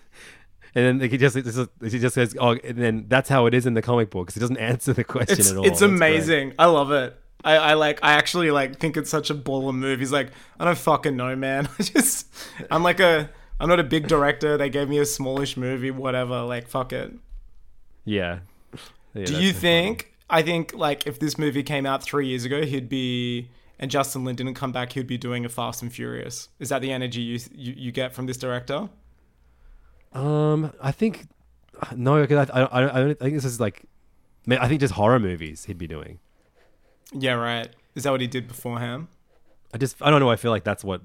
[0.76, 3.66] And then he just just- he just says, "Oh," and then that's how it is
[3.68, 4.36] in the comic books.
[4.36, 5.66] it doesn't answer the question It's at all.
[5.66, 6.54] it's amazing.
[6.58, 7.16] I love it.
[7.46, 10.00] I, I like I actually like think it's such a baller move.
[10.00, 11.70] He's like, I don't fucking know, man.
[11.80, 12.28] I just
[12.72, 13.30] I'm like a
[13.60, 14.58] I'm not a big director.
[14.58, 16.42] They gave me a smallish movie, whatever.
[16.42, 17.14] Like fuck it.
[18.04, 18.40] Yeah.
[19.14, 20.12] Yeah, Do you think?
[20.30, 23.50] I think like if this movie came out three years ago, he'd be
[23.84, 26.48] and Justin Lin didn't come back, he'd be doing a Fast and Furious.
[26.58, 28.90] Is that the energy you you, you get from this director?
[30.14, 31.28] Um, I think
[31.94, 33.84] no, because I, I, I, I don't I think this is like,
[34.50, 36.20] I think just horror movies he'd be doing.
[37.12, 37.68] Yeah, right.
[37.94, 39.08] Is that what he did beforehand?
[39.74, 40.32] I just I don't know.
[40.32, 41.02] I feel like that's what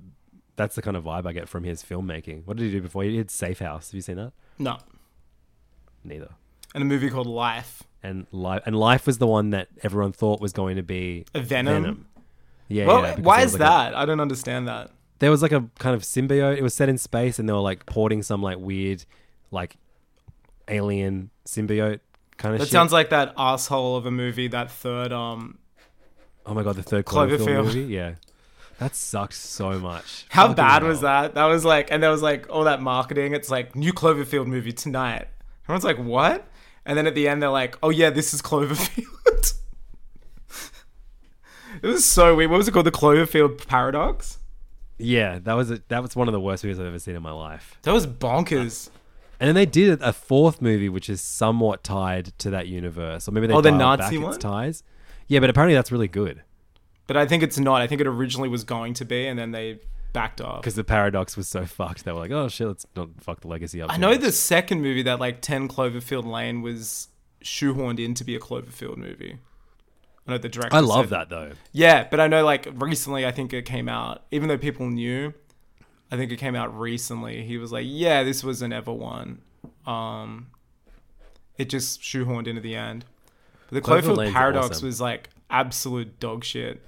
[0.54, 2.46] that's the kind of vibe I get from his filmmaking.
[2.46, 3.02] What did he do before?
[3.02, 3.90] He did Safe House.
[3.90, 4.32] Have you seen that?
[4.56, 4.78] No.
[6.04, 6.30] Neither.
[6.76, 7.82] And a movie called Life.
[8.04, 11.40] And life and life was the one that everyone thought was going to be A
[11.40, 12.06] Venom?
[12.68, 12.86] Yeah.
[12.86, 13.94] well, yeah, why is like that?
[13.94, 14.90] I don't understand that.
[15.20, 16.56] there was like a kind of symbiote.
[16.58, 19.04] It was set in space, and they were like porting some like weird,
[19.50, 19.76] like
[20.68, 22.00] alien symbiote
[22.36, 22.60] kind of.
[22.60, 22.72] That shit.
[22.72, 25.58] sounds like that asshole of a movie, that third um
[26.46, 27.64] Oh my god, the third Cloverfield, Cloverfield.
[27.64, 27.80] movie.
[27.82, 28.14] Yeah,
[28.78, 30.26] that sucked so much.
[30.30, 30.88] How Fucking bad hell.
[30.90, 31.34] was that?
[31.34, 33.34] That was like, and there was like all that marketing.
[33.34, 35.28] It's like new Cloverfield movie tonight.
[35.64, 36.46] Everyone's like, what?
[36.86, 39.04] And then at the end, they're like, oh yeah, this is Cloverfield.
[41.82, 42.50] it was so weird.
[42.50, 42.86] What was it called?
[42.86, 44.38] The Cloverfield Paradox.
[44.98, 47.22] Yeah, that was a, that was one of the worst movies I've ever seen in
[47.22, 47.78] my life.
[47.82, 48.90] That was bonkers.
[49.40, 53.30] And then they did a fourth movie, which is somewhat tied to that universe, or
[53.32, 54.34] maybe they Oh, the Nazi back one?
[54.34, 54.82] its ties.
[55.28, 56.42] Yeah, but apparently that's really good
[57.06, 57.80] But I think it's not.
[57.80, 59.78] I think it originally was going to be, and then they
[60.12, 60.62] backed off.
[60.62, 62.04] because the paradox was so fucked.
[62.04, 64.32] They were like, "Oh shit, let's not fuck the legacy up." I know much." the
[64.32, 67.08] second movie, that like 10 Cloverfield Lane, was
[67.44, 69.38] shoehorned in to be a Cloverfield movie.
[70.28, 70.76] I know the director.
[70.76, 71.52] I love that though.
[71.72, 75.32] Yeah, but I know like recently, I think it came out, even though people knew,
[76.12, 77.44] I think it came out recently.
[77.44, 79.40] He was like, yeah, this was an ever one.
[79.86, 80.48] Um,
[81.56, 83.06] it just shoehorned into the end.
[83.70, 84.86] But the Cloverfield Cloverfield Paradox awesome.
[84.86, 86.82] was like absolute dog shit.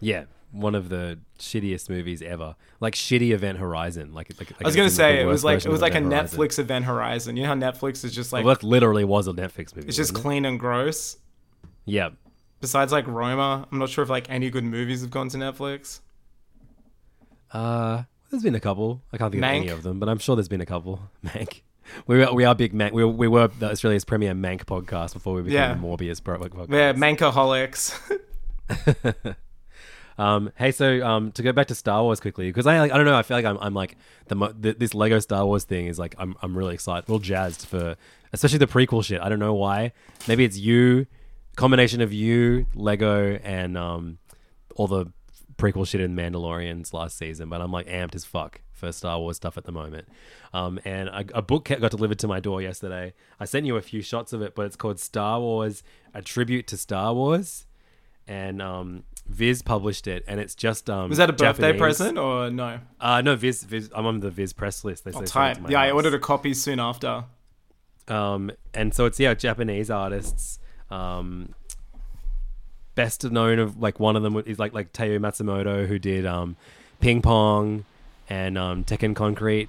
[0.00, 2.56] Yeah, one of the shittiest movies ever.
[2.80, 4.12] Like shitty Event Horizon.
[4.14, 6.84] Like, like I was gonna say it was like it was like a Netflix event
[6.84, 7.36] Horizon.
[7.36, 9.88] You know how Netflix is just like Well, that literally was a Netflix movie.
[9.88, 10.20] it's just it?
[10.20, 11.16] clean and gross.
[11.84, 12.10] Yeah.
[12.60, 16.00] Besides like Roma, I'm not sure if like any good movies have gone to Netflix.
[17.52, 19.02] Uh, there's been a couple.
[19.12, 21.00] I can't think of any of them, but I'm sure there's been a couple.
[21.24, 21.62] Mank.
[22.06, 22.92] We are, we are big Mank.
[22.92, 25.74] We, we were the Australia's premier Mank podcast before we became Yeah.
[25.74, 26.70] the Morbius pro- podcast.
[26.70, 27.98] Yeah, Mankaholics.
[30.18, 32.96] Um, hey, so um, to go back to Star Wars quickly, because I like, I
[32.98, 33.96] don't know, I feel like I'm, I'm like
[34.28, 37.18] the mo- th- this Lego Star Wars thing is like I'm I'm really excited, real
[37.18, 37.96] jazzed for
[38.34, 39.22] especially the prequel shit.
[39.22, 39.92] I don't know why.
[40.28, 41.06] Maybe it's you,
[41.56, 44.18] combination of you, Lego, and um,
[44.76, 45.06] all the
[45.56, 47.48] prequel shit in Mandalorian's last season.
[47.48, 50.08] But I'm like amped as fuck for Star Wars stuff at the moment.
[50.52, 53.14] Um, and a, a book got delivered to my door yesterday.
[53.38, 55.82] I sent you a few shots of it, but it's called Star Wars:
[56.14, 57.66] A Tribute to Star Wars
[58.28, 61.08] and um, Viz published it, and it's just um.
[61.08, 61.80] Was that a birthday Japanese.
[61.80, 62.78] present or no?
[63.00, 63.90] Uh, no, Viz, Viz.
[63.94, 65.04] I'm on the Viz press list.
[65.04, 65.54] They Oh, say send it tight.
[65.54, 67.24] to my Yeah, I ordered a copy soon after.
[68.08, 70.58] Um, and so it's yeah, Japanese artists.
[70.92, 71.54] Um,
[72.94, 76.56] best known of like one of them is like like Taiyo Matsumoto who did um,
[77.00, 77.84] Ping Pong
[78.28, 79.68] and um, Tekkonkinkreet.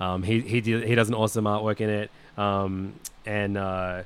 [0.00, 2.10] Um, he he did, he does an awesome artwork in it.
[2.38, 2.94] Um,
[3.26, 4.02] and uh,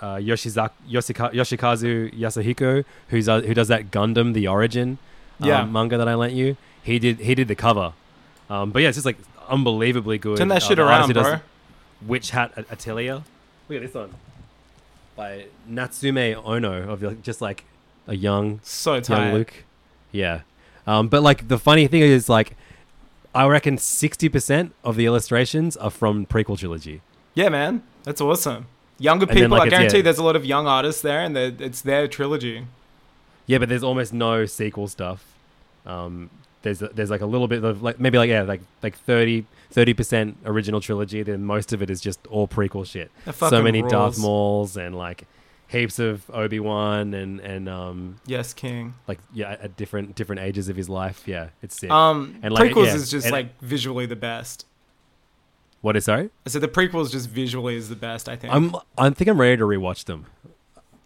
[0.00, 4.98] uh, Yoshizak, Yoshika, Yoshikazu Yasuhiko, who's uh, who does that Gundam The Origin
[5.40, 5.64] um, Yeah.
[5.66, 6.56] manga that I lent you.
[6.82, 7.92] He did he did the cover.
[8.48, 10.38] Um, but yeah, it's just like unbelievably good.
[10.38, 11.40] Turn that Uh, shit around, bro.
[12.06, 13.22] Witch Hat Atelier.
[13.68, 14.14] Look at this one
[15.16, 17.64] by Natsume Ono of like, just like
[18.06, 19.32] a young So young.
[19.32, 19.52] Luke.
[20.12, 20.40] Yeah.
[20.86, 22.56] Um, but like the funny thing is like
[23.34, 27.00] I reckon sixty percent of the illustrations are from prequel trilogy.
[27.34, 28.66] Yeah, man, that's awesome.
[28.98, 30.02] Younger then, people, like, I guarantee yeah.
[30.02, 32.66] there's a lot of young artists there, and it's their trilogy.
[33.46, 35.24] Yeah, but there's almost no sequel stuff.
[35.86, 36.28] Um,
[36.62, 38.96] there's there's like a little bit of like maybe like yeah like like
[39.70, 41.22] 30 percent original trilogy.
[41.22, 43.10] Then most of it is just all prequel shit.
[43.34, 44.18] So many Darth.
[44.18, 45.26] Mauls and like
[45.68, 48.94] heaps of Obi Wan and and um Yes, King.
[49.06, 51.22] like yeah at different different ages of his life.
[51.26, 51.90] Yeah, it's sick.
[51.90, 54.66] Um, And, like, prequels yeah, is just like visually the best.
[55.80, 56.30] what is sorry?
[56.44, 58.28] I said the prequels just visually is the best.
[58.28, 58.52] I think.
[58.52, 60.26] I'm I think I'm ready to rewatch them.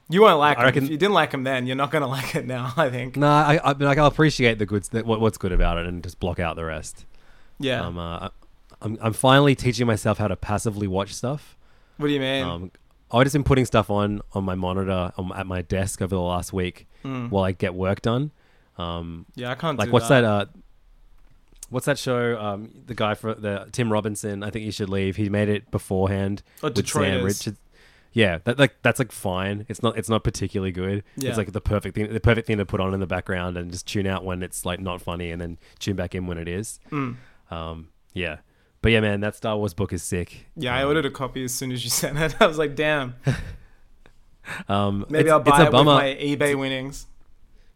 [0.08, 0.66] you won't like I them.
[0.66, 2.72] reckon- If you didn't like them then, you're not gonna like it now.
[2.78, 3.16] I think.
[3.18, 6.18] No, I, I like I'll appreciate the good what, what's good about it and just
[6.18, 7.04] block out the rest.
[7.58, 7.84] Yeah.
[7.86, 8.30] Um, uh,
[8.84, 11.56] I'm I'm finally teaching myself how to passively watch stuff.
[11.96, 12.44] what do you mean?
[12.44, 12.70] Um,
[13.10, 16.20] I've just been putting stuff on on my monitor um, at my desk over the
[16.20, 17.28] last week Mm.
[17.30, 18.30] while I get work done.
[18.78, 19.78] Um, yeah, I can't.
[19.78, 20.24] like do what's that?
[20.24, 20.46] uh,
[21.70, 22.38] what's that show?
[22.40, 24.42] Um, the guy for the Tim Robinson.
[24.42, 25.16] I think you should leave.
[25.16, 27.22] He made it beforehand Oh, with Sam.
[27.24, 27.58] Richards.
[28.12, 29.66] yeah, that like that's like fine.
[29.68, 31.04] It's not it's not particularly good.
[31.16, 31.28] Yeah.
[31.30, 33.70] It's like the perfect thing the perfect thing to put on in the background and
[33.70, 36.48] just tune out when it's like not funny and then tune back in when it
[36.48, 36.80] is.
[36.90, 37.16] Mm.
[37.50, 38.38] Um, yeah.
[38.84, 40.44] But yeah, man, that Star Wars book is sick.
[40.56, 42.36] Yeah, I ordered a copy as soon as you sent it.
[42.38, 43.16] I was like, damn.
[44.68, 45.94] Um, Maybe I'll buy a it with bummer.
[45.94, 47.06] my eBay winnings.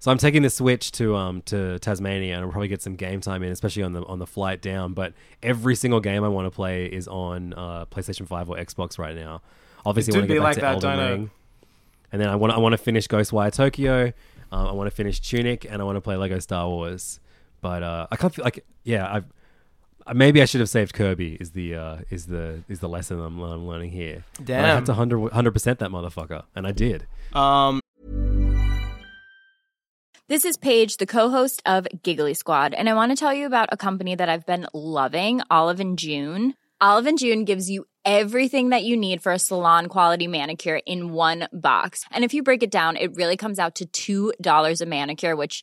[0.01, 3.23] So I'm taking the Switch to um to Tasmania and I'll probably get some game
[3.23, 4.93] time in, especially on the on the flight down.
[4.93, 8.99] But every single game I want to play is on uh, PlayStation Five or Xbox
[8.99, 9.41] right now.
[9.87, 11.21] Obviously, I want to be get back like to that, Elden?
[11.21, 11.31] Ring,
[12.13, 14.13] and then I want I want to finish Ghostwire Tokyo.
[14.53, 17.19] Um, I want to finish Tunic, and I want to play Lego Star Wars.
[17.63, 19.25] But uh, I can't feel like yeah I've.
[20.15, 21.37] Maybe I should have saved Kirby.
[21.41, 24.25] Is the uh, is the is the lesson I'm, I'm learning here?
[24.39, 27.07] But I had to hundred percent that motherfucker, and I did.
[27.33, 27.81] Um,
[30.29, 33.71] This is Paige, the co-host of Giggly Squad, and I want to tell you about
[33.73, 36.53] a company that I've been loving, Olive and June.
[36.83, 41.15] Olive and June gives you everything that you need for a salon quality manicure in
[41.15, 42.05] one box.
[42.11, 45.63] And if you break it down, it really comes out to $2 a manicure, which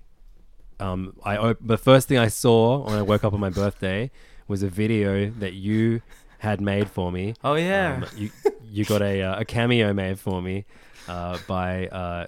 [0.81, 4.09] Um, I op- the first thing I saw when I woke up on my birthday
[4.47, 6.01] was a video that you
[6.39, 7.35] had made for me.
[7.43, 8.01] Oh, yeah.
[8.03, 8.29] Um, you
[8.69, 10.65] you got a uh, a cameo made for me
[11.07, 12.27] uh, by uh,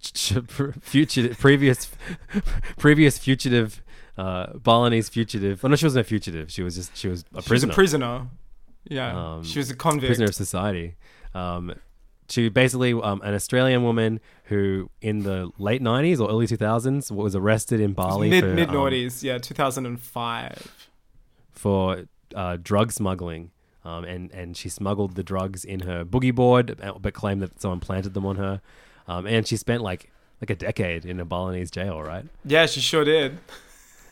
[0.00, 0.38] ch- ch-
[0.80, 1.90] future previous
[2.76, 3.82] previous fugitive
[4.16, 5.64] uh, Balinese fugitive.
[5.64, 6.50] Oh no, she wasn't a fugitive.
[6.52, 7.72] She was just she was a She was prisoner.
[7.72, 8.26] a prisoner.
[8.88, 10.06] Yeah, Um, she was a convict.
[10.06, 10.96] prisoner of society.
[11.34, 11.74] Um,
[12.28, 17.34] to basically um, an Australian woman who, in the late '90s or early 2000s, was
[17.34, 20.90] arrested in Bali mid for, mid um, noughties, yeah, two thousand and five.
[21.50, 22.04] for
[22.34, 23.50] uh, drug smuggling.
[23.84, 27.58] Um, and, and she smuggled the drugs in her boogie board, uh, but claimed that
[27.60, 28.60] someone planted them on her.
[29.06, 30.10] Um, and she spent like
[30.40, 32.24] like a decade in a Balinese jail, right?
[32.44, 33.38] Yeah, she sure did.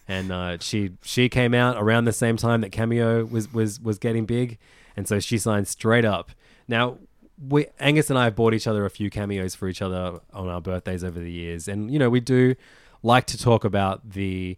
[0.09, 3.99] and uh, she she came out around the same time that Cameo was was was
[3.99, 4.59] getting big,
[4.97, 6.31] and so she signed straight up.
[6.69, 6.99] Now,
[7.39, 10.49] we Angus and I have bought each other a few cameos for each other on
[10.49, 12.55] our birthdays over the years, and you know we do
[13.03, 14.57] like to talk about the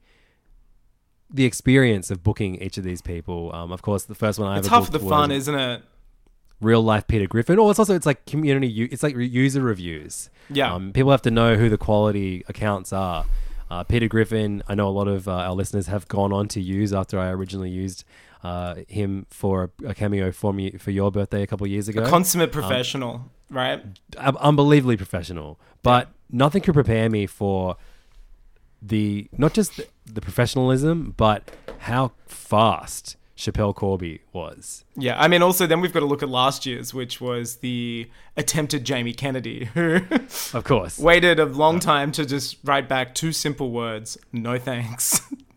[1.30, 3.54] the experience of booking each of these people.
[3.54, 5.82] Um, of course, the first one I It's ever half the fun, isn't it?
[6.60, 7.56] real life Peter Griffin.
[7.58, 8.66] Or it's also it's like community.
[8.66, 10.28] u- It's like user reviews.
[10.50, 10.72] Yeah.
[10.74, 13.26] um, people have to know who the quality accounts are.
[13.70, 16.60] Uh, Peter Griffin, I know a lot of uh, our listeners have gone on to
[16.60, 18.02] use after I originally used
[18.42, 22.02] uh, him for a, cameo for me for your birthday a couple of years ago.
[22.04, 23.82] A consummate Um, professional, right?
[24.16, 25.58] un- unbelievably professional.
[25.82, 27.76] But nothing could prepare me for
[28.80, 34.84] the not just the, the professionalism, but how fast Schapelle Corby was.
[34.96, 38.08] Yeah, I mean, also then we've got to look at last year's, which was the
[38.36, 40.00] attempted Jamie Kennedy, who
[40.52, 40.98] Of course.
[41.10, 45.20] waited a long time to just write back two simple words, "No thanks,"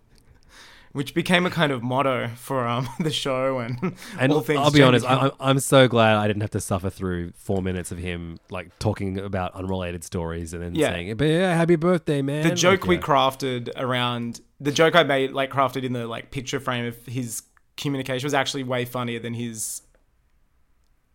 [0.93, 4.59] which became a kind of motto for um the show and, And all things.
[4.59, 5.05] I'll be honest.
[5.05, 8.77] I, I'm so glad I didn't have to suffer through four minutes of him like
[8.79, 10.89] talking about unrelated stories and then Yeah.
[10.91, 13.01] saying, "But yeah, happy birthday, man." the joke Like, we yeah.
[13.01, 17.43] crafted around the joke I made, like crafted in the like picture frame of his
[17.77, 19.81] communication, was actually way funnier than his.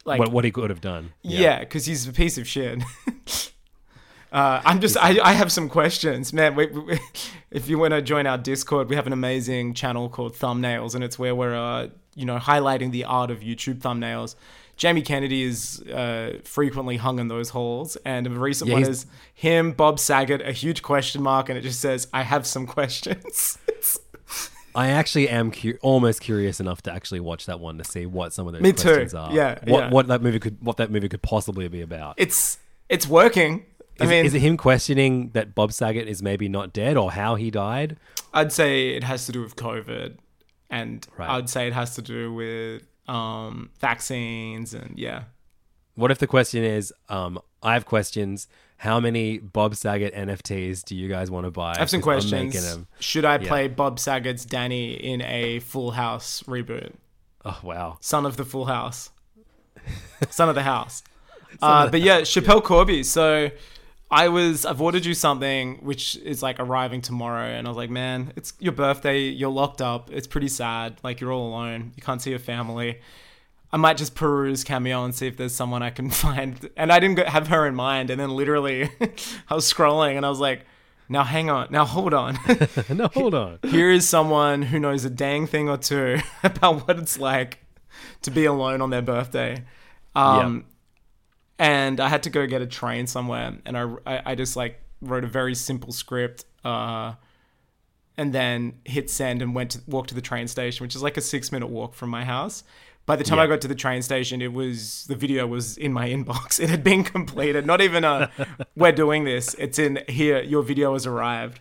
[0.05, 1.13] Like what, what he could have done.
[1.23, 2.81] Yeah, because he's a piece of shit.
[4.33, 6.55] Uh, I'm just, I, I have some questions, man.
[6.55, 6.99] We, we,
[7.51, 11.03] if you want to join our Discord, we have an amazing channel called Thumbnails, and
[11.05, 14.35] it's where we're, uh, you know, highlighting the art of YouTube thumbnails.
[14.77, 19.07] Jamie Kennedy is uh, frequently hung in those halls, and a recent Yeah, one is
[19.33, 23.59] him, Bob Saget, a huge question mark, and it just says, "I have some questions."
[24.75, 28.35] I actually am cu- almost curious enough to actually watch that one to see what
[28.35, 28.89] some of those Me too.
[28.89, 29.33] questions are.
[29.33, 29.91] Yeah, what yeah.
[29.91, 32.15] what that movie could what that movie could possibly be about.
[32.19, 32.59] it's
[32.91, 33.65] it's working.
[34.01, 37.13] I Is, mean, is it him questioning that Bob Saget is maybe not dead or
[37.13, 37.97] how he died?
[38.35, 40.17] I'd say it has to do with COVID,
[40.69, 41.31] and Right.
[41.31, 45.25] I'd say it has to do with um, vaccines, and yeah,
[45.95, 48.49] What if the question is, um, I have questions.
[48.79, 51.73] How many Bob Saget NFTs do you guys want to buy?
[51.77, 52.55] I have some questions.
[53.01, 53.49] Should I Yeah.
[53.49, 56.93] play Bob Saget's Danny in a Full House reboot?
[57.47, 57.97] Oh wow!
[58.01, 59.09] Son of the Full House,
[60.31, 61.03] son of the house.
[61.63, 63.03] uh, but yeah, Schapelle Corby.
[63.03, 63.51] So
[64.11, 67.91] I was, I've ordered you something which is like arriving tomorrow, and I was like,
[67.91, 69.21] man, it's your birthday.
[69.21, 70.11] You're locked up.
[70.13, 70.99] It's pretty sad.
[71.03, 71.93] Like you're all alone.
[71.97, 73.01] You can't see your family.
[73.73, 76.71] I might just peruse Cameo and see if there's someone I can find.
[76.77, 78.11] And I didn't have her in mind.
[78.11, 78.91] And then literally,
[79.49, 80.65] I was scrolling and I was like,
[81.09, 82.39] now hang on, now hold on.
[82.89, 83.59] no, hold on.
[83.65, 87.59] Here is someone who knows a dang thing or two about what it's like
[88.23, 89.65] to be alone on their birthday.
[90.17, 90.65] Um,
[91.59, 93.57] And I had to go get a train somewhere.
[93.65, 96.45] And I, I, I just like wrote a very simple script.
[96.65, 97.15] Uh,
[98.17, 101.17] and then hit send and went to walk to the train station, which is like
[101.17, 102.65] a six minute walk from my house.
[103.05, 105.93] By the time I got to the train station, it was the video was in
[105.93, 106.59] my inbox.
[106.59, 107.67] It had been completed.
[107.67, 108.31] Not even a
[108.77, 109.55] we're doing this.
[109.55, 110.43] It's in here.
[110.43, 111.61] Your video has arrived.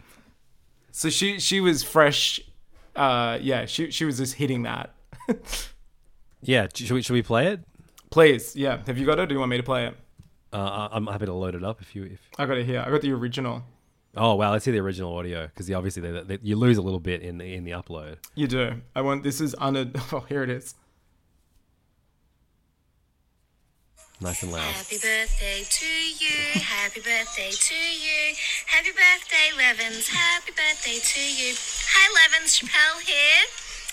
[0.92, 2.40] So she she was fresh.
[2.96, 4.94] Uh, yeah, she she was just hitting that.
[6.42, 7.62] Yeah, should we, should we play it?
[8.16, 8.80] Please, yeah.
[8.88, 9.24] Have you got it?
[9.24, 9.98] Or do you want me to play it?
[10.54, 12.06] Uh, I'm happy to load it up if you.
[12.06, 12.80] If I got it here.
[12.80, 13.62] I got the original.
[14.16, 17.02] oh wow, let's hear the original audio because obviously they, they, you lose a little
[17.02, 18.20] bit in the in the upload.
[18.34, 18.82] You do.
[18.96, 19.24] I want.
[19.24, 19.92] This is under.
[20.14, 20.76] Oh, here it is.
[24.22, 24.62] Nice and loud.
[24.62, 26.62] Happy birthday to you.
[26.62, 28.34] Happy birthday to you.
[28.68, 30.08] Happy birthday, Levins.
[30.08, 31.54] Happy birthday to you.
[31.92, 32.58] Hi, Levins.
[32.58, 33.44] Schapelle here.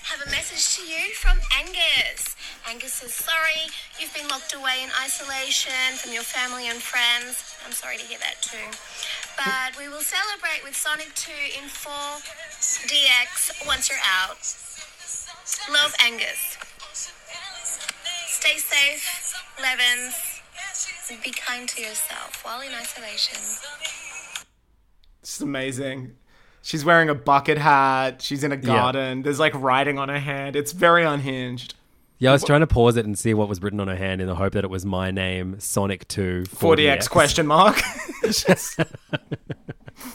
[0.05, 2.37] Have a message to you from Angus.
[2.69, 7.45] Angus says, sorry, you've been locked away in isolation from your family and friends.
[7.67, 8.71] I'm sorry to hear that too.
[9.37, 14.39] But we will celebrate with Sonic 2 in 4DX once you're out.
[15.71, 16.57] Love, Angus.
[18.27, 20.15] Stay safe, Levins.
[21.11, 23.39] And be kind to yourself while in isolation.
[25.21, 26.13] It's amazing.
[26.63, 28.23] She's wearing a bucket hat.
[28.23, 29.23] She's in a garden.
[29.23, 30.55] There's like writing on her hand.
[30.57, 31.75] It's very unhinged.
[32.23, 34.21] Yeah, I was trying to pause it and see what was written on her hand
[34.21, 37.81] in the hope that it was my name, Sonic Two 40x question mark.
[38.23, 38.79] Just-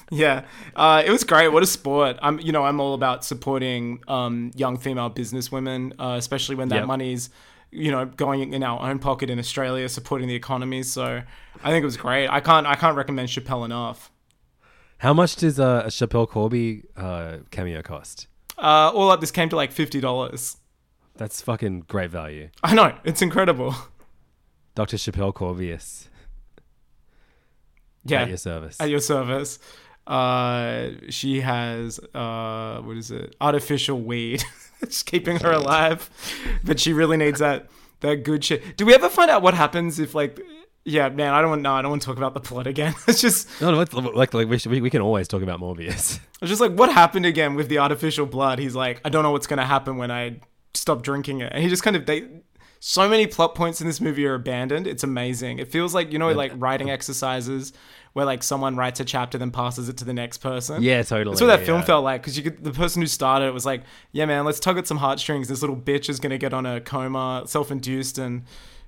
[0.09, 0.45] yeah,
[0.77, 1.49] uh, it was great.
[1.49, 2.17] What a sport!
[2.21, 6.77] I'm, you know, I'm all about supporting um, young female businesswomen, uh, especially when that
[6.77, 6.87] Yep.
[6.87, 7.29] money's,
[7.71, 10.83] you know, going in our own pocket in Australia, supporting the economy.
[10.83, 11.21] So
[11.61, 12.29] I think it was great.
[12.29, 14.11] I can't, I can't recommend Schapelle enough.
[14.99, 18.27] How much does uh, a Schapelle Corby uh, cameo cost?
[18.57, 20.55] Uh, all up, this came to like fifty dollars.
[21.17, 22.49] That's fucking great value.
[22.63, 23.75] I know it's incredible.
[24.75, 24.97] Dr.
[24.97, 26.07] Schapelle Corvius.
[28.05, 28.79] Yeah, At your service.
[28.79, 29.59] At your service.
[30.05, 33.35] Uh, she has uh, what is it?
[33.41, 34.43] Artificial weed.
[34.81, 36.09] it's keeping her alive,
[36.63, 37.67] but she really needs that
[37.99, 38.77] that good shit.
[38.77, 40.39] Do we ever find out what happens if like?
[40.85, 41.61] Yeah, man, I don't want.
[41.63, 42.95] No, I don't want to talk about the plot again.
[43.09, 43.77] It's just, No, no,
[44.13, 46.21] like, like we, should, we, we can always talk about Morbius.
[46.41, 48.59] it's just like what happened again with the artificial blood.
[48.59, 50.39] He's like, I don't know what's gonna happen when I
[50.77, 52.27] stop drinking it, and he just kind of they.
[52.79, 54.85] So many plot points in this movie are abandoned.
[54.85, 55.57] It's amazing.
[55.57, 57.73] It feels like you know, like writing exercises
[58.13, 60.83] where like someone writes a chapter then passes it to the next person.
[60.83, 61.33] Yeah, totally.
[61.33, 63.53] That's what that Yeah, film felt like because you could, the person who started it
[63.53, 65.47] was like, yeah, man, let's tug at some heartstrings.
[65.47, 68.43] This little bitch is gonna get on a coma, self-induced, and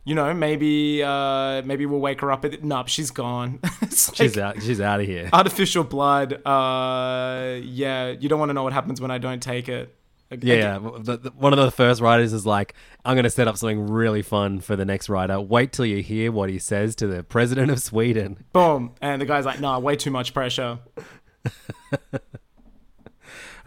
[0.06, 2.46] you know maybe uh, maybe we'll wake her up.
[2.46, 3.60] At, nope, she's gone.
[3.82, 4.62] It's she's out.
[4.62, 5.30] She's out of here.
[5.34, 6.46] Artificial blood.
[6.46, 9.96] Uh, yeah, you don't want to know what happens when I don't take it.
[10.32, 10.78] Yeah.
[11.00, 12.74] The, the- one of the first writers is like,
[13.04, 15.40] I'm going to set up something really fun for the next writer.
[15.42, 18.44] Wait till you hear what he says to the president of Sweden.
[18.54, 20.80] Boom, and the guy's like, nah, way too much pressure.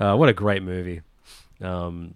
[0.00, 1.00] Uh, what a great movie.
[1.60, 2.14] Um,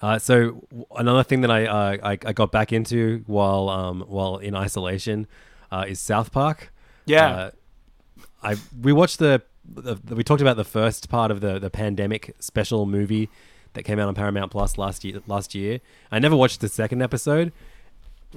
[0.00, 0.64] uh, so
[0.96, 5.26] another thing that I, uh, I I got back into while um, while in isolation
[5.72, 6.72] uh, is South Park.
[7.06, 7.26] Yeah.
[7.28, 7.50] Uh,
[8.44, 11.70] I we watched the, the, the- we talked about the first part of the the
[11.70, 13.28] pandemic special movie
[13.74, 15.80] that came out on Paramount Plus last year last year.
[16.12, 17.52] I never watched the second episode.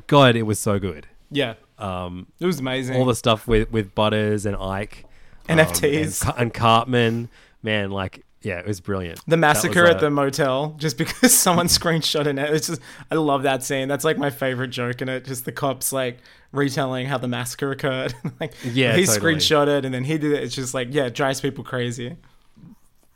[0.07, 1.07] God, it was so good.
[1.32, 2.95] Yeah, Um, It was amazing.
[2.95, 5.05] all the stuff with with Butters and Ike,
[5.49, 6.25] um, NFTs.
[6.30, 7.30] and, and Cartman.
[7.63, 9.19] Man, like yeah, it was brilliant.
[9.27, 12.37] The massacre was, at uh, the motel, just because someone screenshot it.
[12.39, 12.81] It's just,
[13.11, 13.89] I love that scene.
[13.89, 15.25] That's like my favorite joke in it.
[15.25, 16.19] Just the cops like
[16.53, 18.15] retelling how the massacre occurred.
[18.39, 19.35] like, Yeah, he totally.
[19.35, 20.43] screenshot it and then he did it.
[20.43, 22.15] It's just like, yeah, it drives people crazy.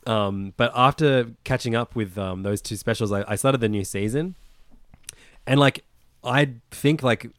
[0.05, 3.85] Um, but after catching up with um, those two specials, I, I started the new
[3.85, 4.35] season,
[5.45, 5.85] and like
[6.23, 7.29] I think like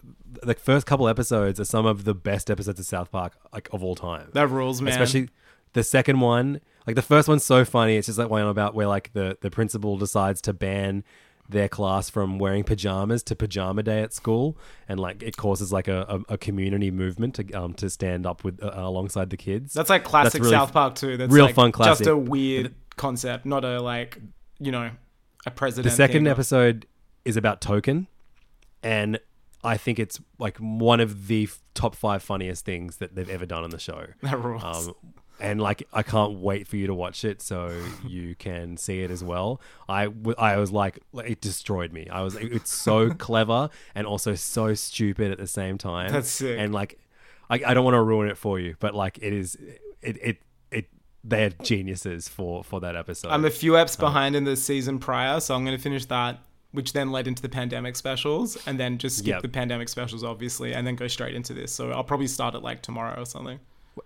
[0.42, 3.82] the first couple episodes are some of the best episodes of South Park like of
[3.82, 4.28] all time.
[4.32, 4.92] That rules, man.
[4.92, 5.28] Especially
[5.72, 6.60] the second one.
[6.86, 7.96] Like the first one's so funny.
[7.96, 11.04] It's just like one about where like the the principal decides to ban
[11.48, 14.56] their class from wearing pajamas to pajama day at school,
[14.88, 18.42] and like it causes like a, a, a community movement to um to stand up
[18.44, 19.72] with uh, alongside the kids.
[19.74, 21.16] That's like classic really South Park too.
[21.16, 21.98] That's real like fun classic.
[21.98, 24.18] Just a weird concept, not a like,
[24.58, 24.90] you know,
[25.46, 25.90] a president.
[25.90, 26.86] The second episode
[27.24, 28.08] is about Token,
[28.82, 29.20] and
[29.62, 33.46] I think it's like one of the f- top five funniest things that they've ever
[33.46, 34.06] done on the show.
[34.22, 34.88] That rules.
[34.88, 34.94] Um,
[35.42, 37.76] and like, I can't wait for you to watch it so
[38.06, 39.60] you can see it as well.
[39.88, 42.08] I, w- I was like, it destroyed me.
[42.08, 46.12] I was, it's so clever and also so stupid at the same time.
[46.12, 46.58] That's sick.
[46.58, 46.98] And like,
[47.50, 49.56] I, I don't want to ruin it for you, but like, it is,
[50.00, 50.38] it, it,
[50.70, 50.86] it,
[51.24, 53.28] they're geniuses for for that episode.
[53.30, 56.04] I'm a few eps uh, behind in the season prior, so I'm going to finish
[56.06, 56.38] that,
[56.72, 59.42] which then led into the pandemic specials, and then just skip Yep.
[59.42, 61.70] the pandemic specials, obviously, and then go straight into this.
[61.72, 63.60] So I'll probably start it like tomorrow or something.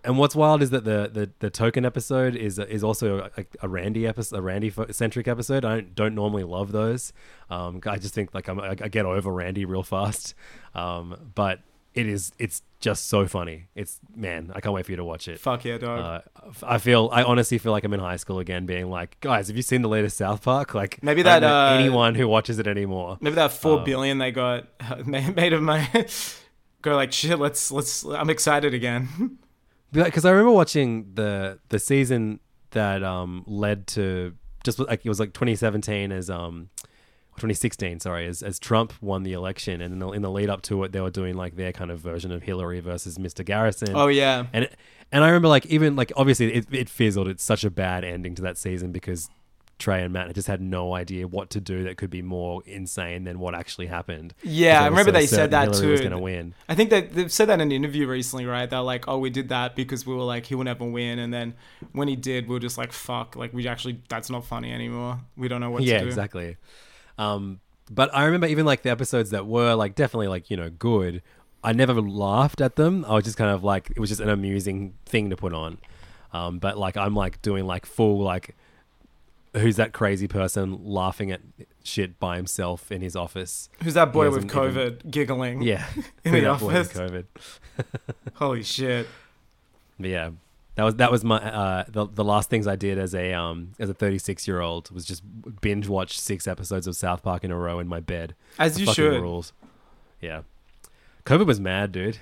[0.05, 3.69] And what's wild is that the the, the token episode is is also a, a
[3.69, 5.65] Randy episode, a Randy centric episode.
[5.65, 7.13] I don't, don't normally love those.
[7.51, 10.35] Um, I just think like I'm, I, I get over Randy real fast.
[10.75, 11.61] Um, but
[11.95, 13.69] it is it's just so funny.
[13.75, 15.41] It's man, I can't wait for you to watch it.
[15.41, 15.99] Fuck yeah, dog.
[15.99, 19.49] Uh, I feel I honestly feel like I'm in high school again, being like, guys,
[19.49, 20.75] have you seen the latest South Park?
[20.75, 23.17] Like Maybe that, uh, anyone who watches it anymore.
[23.21, 24.67] Maybe that four Um, billion they got
[25.07, 25.89] made made of my
[26.83, 27.39] go like shit.
[27.39, 28.05] Let's let's.
[28.05, 29.39] I'm excited again.
[29.93, 34.35] because I remember watching the the season that um led to
[34.65, 36.69] just like it was like 2017 as um
[37.37, 40.63] 2016 sorry as, as Trump won the election and in the, in the lead up
[40.63, 43.45] to it they were doing like their kind of version of Hillary versus Mr.
[43.45, 44.47] Garrison Oh, yeah.
[44.55, 44.77] and it,
[45.13, 48.35] and I remember like even like obviously it, it fizzled it's such a bad ending
[48.37, 49.29] to that season because
[49.79, 53.25] Trey and Matt just had no idea what to do that could be more insane
[53.25, 55.91] than what actually happened Yeah, I remember so they said that Hillary too.
[55.91, 58.69] was going to win I think that they've said that in an interview recently, right?
[58.69, 61.33] They're like, "Oh, we did that because we were like, he will never win," and
[61.33, 61.55] then
[61.93, 65.21] when he did, we were just like, "Fuck!" Like we actually, that's not funny anymore.
[65.37, 66.05] We don't know what yeah to do.
[66.07, 66.57] Yeah, exactly
[67.19, 67.61] um
[67.91, 71.23] but i remember even like the episodes that were like definitely like you know good
[71.65, 74.29] i never laughed at them i was just kind of like it was just an
[74.29, 75.79] amusing thing to put on
[76.33, 78.55] um but like i'm like doing like full like
[79.57, 81.41] who's that crazy person laughing at
[81.85, 85.63] shit by himself in his office Who's that boy with COVID even- giggling?
[85.63, 85.87] yeah
[86.25, 86.99] in the that boy with office.
[86.99, 87.25] covid
[88.35, 89.07] Holy shit!
[90.01, 90.31] But yeah,
[90.77, 93.73] that was that was my uh, the the last things I did as a um
[93.79, 95.23] as a 36 year old was just
[95.61, 98.35] binge watch six episodes of South Park in a row in my bed.
[98.59, 99.21] As The you should.
[99.23, 99.53] Rules.
[100.21, 100.43] Yeah,
[101.25, 102.19] COVID was mad, dude.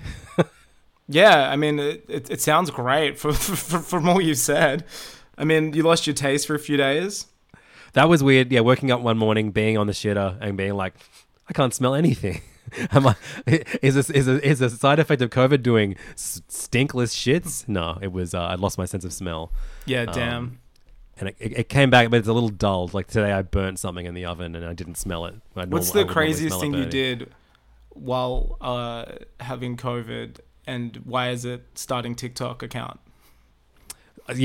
[1.07, 4.85] Yeah, I mean, it, it, it sounds great for, for, from all you've said.
[5.37, 7.27] I mean, you lost your taste for a few days.
[7.93, 8.51] that was weird.
[8.51, 10.93] Yeah, waking up one morning, being on the shitter, and being like,
[11.49, 12.41] I can't smell anything.
[12.91, 13.15] Am I?
[13.81, 17.67] Is this is a, is a side effect of COVID doing stinkless shits?
[17.67, 18.33] No, it was.
[18.33, 19.51] Uh, I lost my sense of smell.
[19.85, 20.59] Yeah, Um, damn.
[21.19, 22.93] and it, it, came back, but it's a little dulled.
[22.93, 25.35] Like today, I burnt something in the oven and I didn't smell it.
[25.53, 27.31] What's the craziest thing you did
[27.89, 29.05] while uh,
[29.39, 32.99] having COVID, and why is it starting TikTok account?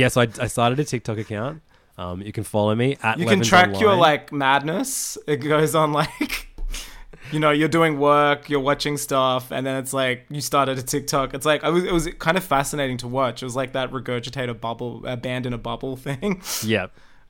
[0.09, 1.63] So I, I started a TikTok account.
[1.99, 3.19] Um, you can follow me at.
[3.19, 5.19] You can track your like madness.
[5.27, 6.49] It goes on like,
[7.33, 10.83] you know, you're doing work, you're watching stuff, and then it's like you started a
[10.83, 11.35] TikTok.
[11.35, 13.43] It's like I was, it was kind of fascinating to watch.
[13.43, 16.43] It was like that regurgitator bubble, uh, band in a bubble thing.
[16.65, 16.87] Yeah,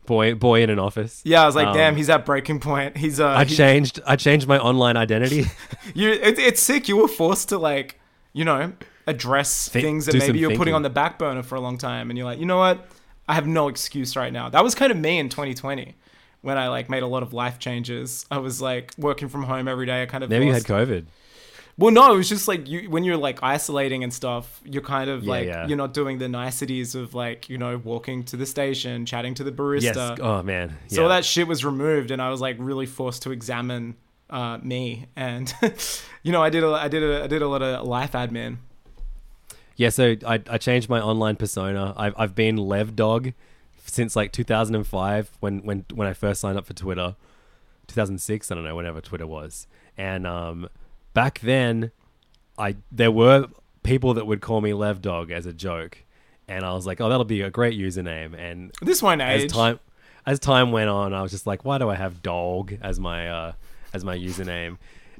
[0.06, 1.20] boy, boy in an office.
[1.24, 2.96] Yeah, I was like, Um, damn, he's at breaking point.
[2.96, 4.00] He's uh, I he- changed.
[4.06, 5.46] I changed my online identity.
[5.94, 6.10] you.
[6.10, 6.86] It, it's sick.
[6.88, 7.98] You were forced to like,
[8.32, 8.72] you know,
[9.10, 11.78] address things that maybe some you were putting on the back burner for a long
[11.78, 12.86] time, and you're like, you know what?
[13.28, 14.48] I have no excuse right now.
[14.48, 15.94] That was kind of me in 2020
[16.42, 18.26] when I like made a lot of life changes.
[18.30, 20.02] I was like working from home every day.
[20.02, 21.04] I kind of Maybe you had COVID.
[21.78, 24.60] Well, no, it was just like you when you're like isolating and stuff.
[24.64, 25.66] You're kind of Yeah, like yeah.
[25.66, 29.44] you're not doing the niceties of like you know walking to the station, chatting to
[29.44, 30.10] the barista.
[30.10, 30.18] Yes.
[30.20, 30.76] Oh man.
[30.88, 31.08] So Yeah.
[31.08, 33.96] that shit was removed, and I was like really forced to examine
[34.28, 35.52] uh, me, and
[36.22, 38.58] you know, I did a, I did a, I did a lot of life admin.
[39.80, 41.94] Yeah, so I, I changed my online persona.
[41.96, 43.32] I've, I've been Lev Dog
[43.86, 47.16] since like 2005 when, when, when I first signed up for Twitter.
[47.86, 49.66] 2006, I don't know, whenever Twitter was.
[49.96, 50.68] And um,
[51.14, 51.92] back then,
[52.58, 53.46] I there were
[53.82, 56.04] people that would call me Lev Dog as a joke,
[56.46, 58.38] and I was like, oh, that'll be a great username.
[58.38, 59.50] And This as age.
[59.50, 59.80] time
[60.26, 63.30] as time went on, I was just like, why do I have Dog as my
[63.30, 63.52] uh,
[63.94, 64.76] as my username?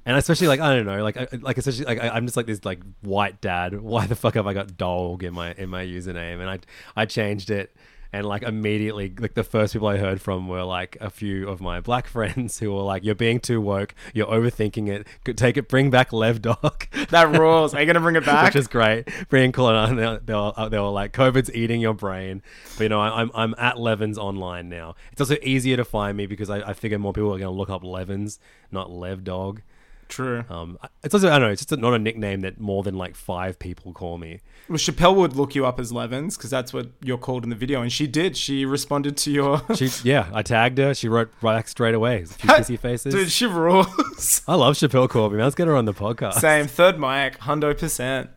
[0.07, 2.47] And especially like I don't know, like I- like especially like I, I'm just like
[2.47, 3.81] this like white dad.
[3.81, 6.41] Why the fuck have I got Dog in my in my username?
[6.41, 6.59] And I
[6.97, 7.75] I changed it.
[8.13, 11.61] And like immediately, like the first people I heard from were like a few of
[11.61, 13.95] my black friends who were like, "You're being too woke.
[14.13, 15.07] You're overthinking it.
[15.23, 15.69] Could take it.
[15.69, 17.75] Bring back Lev Dog." That rules.
[17.75, 18.47] Are you gonna bring it back?
[18.47, 19.09] which is great.
[19.29, 19.97] Bringing cool on.
[19.97, 22.41] They, they, were, uh, they were like, COVID's eating your brain.
[22.79, 24.95] But you know, I, I'm I'm at Levins online now.
[25.13, 27.59] It's also easier to find me because I, I figure more people are going to
[27.59, 28.39] look up Levins,
[28.71, 29.63] not Lev Dog.
[30.11, 30.45] True.
[30.51, 31.53] Um, it's also I don't know.
[31.53, 34.41] It's just not a nickname that more than like five people call me.
[34.69, 37.57] Well, Schapelle would look you up as Levins because that's what you're called in the
[37.57, 38.37] video, and she did.
[38.37, 39.63] She responded to your.
[39.77, 40.95] She yeah, I tagged her.
[40.95, 42.23] She wrote back straight away.
[42.23, 43.15] A few kissy faces.
[43.15, 44.43] Dude, she rules.
[44.49, 45.37] I love Schapelle Corby.
[45.37, 46.35] Man, let's get her on the podcast.
[46.35, 46.67] Same.
[46.67, 48.31] Third mic, hundo percent.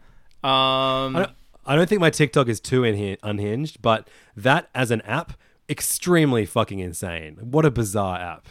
[0.43, 1.31] Um, I don't,
[1.65, 4.07] I don't think my TikTok is too inhi- unhinged, but
[4.37, 5.33] that as an app,
[5.67, 7.37] extremely fucking insane.
[7.41, 8.47] What a bizarre app.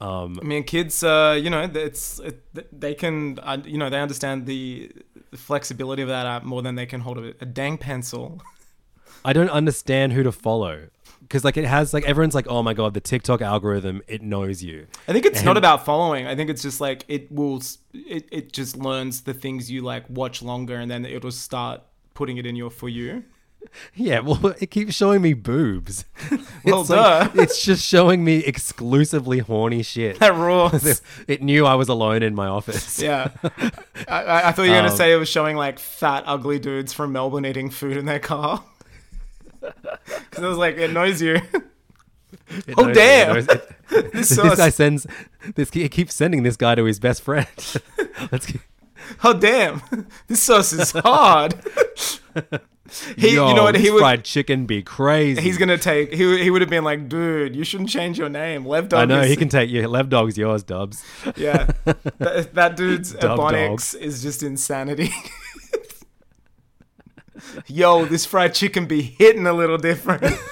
[0.00, 4.00] Um, I mean, kids, uh, you know, it's it, they can, uh, you know, they
[4.00, 4.92] understand the,
[5.30, 8.40] the flexibility of that app more than they can hold a, a dang pencil.
[9.24, 10.88] I don't understand who to follow
[11.20, 14.62] because like it has like everyone's like, oh my god, the TikTok algorithm it knows
[14.62, 14.86] you.
[15.06, 16.26] I think it's not about following.
[16.26, 17.60] I think it's just like it will,
[17.92, 21.82] it, it just learns the things you like watch longer, and then it'll start
[22.14, 23.24] putting it in your for you.
[23.94, 26.04] Yeah, well, it keeps showing me boobs.
[26.64, 27.42] Well, it's, like- duh.
[27.42, 30.18] it's just showing me exclusively horny shit.
[30.18, 31.00] That rules.
[31.28, 33.00] it knew I was alone in my office.
[33.00, 33.30] Yeah,
[34.08, 36.92] I- I, thought you were gonna Um, say it was showing like fat, ugly dudes
[36.92, 38.62] from Melbourne eating food in their car.
[39.60, 41.36] Because I was like, it knows you.
[42.66, 43.30] It oh knows- damn!
[43.36, 43.48] it knows-
[43.90, 45.06] it- this this guy sends
[45.54, 45.70] this.
[45.70, 47.46] He keeps sending this guy to his best friend.
[48.32, 48.46] Let's.
[48.46, 48.60] Keep,
[49.24, 49.80] Oh damn!
[50.26, 51.54] This sauce is hard.
[53.16, 53.74] He, Yo, you know what?
[53.76, 54.00] He would.
[54.00, 55.40] fried chicken be crazy.
[55.42, 56.12] He's gonna take.
[56.12, 58.64] He, he would have been like, dude, you shouldn't change your name.
[58.66, 59.00] Lev Dog.
[59.00, 59.86] I know is- he can take you.
[59.88, 61.04] Lev Dog's yours, Dubs.
[61.36, 61.70] Yeah,
[62.18, 65.12] that, that dude's ebonics is just insanity.
[67.66, 70.24] Yo, this fried chicken be hitting a little different.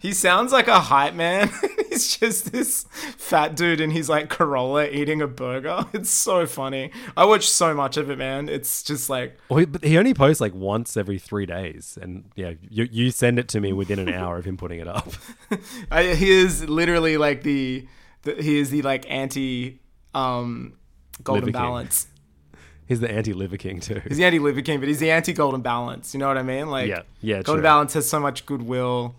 [0.00, 1.50] he sounds like a hype man.
[1.90, 2.84] He's just this
[3.18, 5.84] fat dude and he's like Corolla eating a burger.
[5.92, 6.92] It's so funny.
[7.16, 8.48] I watch so much of it, man.
[8.48, 12.24] It's just like Well, he, but he only posts like once every three days, and
[12.36, 15.08] yeah, you you send it to me within an hour of him putting it up.
[15.90, 17.86] I, he is literally like the,
[18.22, 19.80] the he is the like anti
[20.14, 20.74] um
[21.24, 21.62] golden Liver King.
[21.64, 22.06] balance.
[22.86, 24.00] He's the anti Liver King too.
[24.08, 26.14] He's the anti Liver King, but he's the anti Golden Balance.
[26.14, 26.68] You know what I mean?
[26.70, 27.62] Like, Yeah, yeah, Golden true.
[27.62, 29.16] Balance has so much goodwill,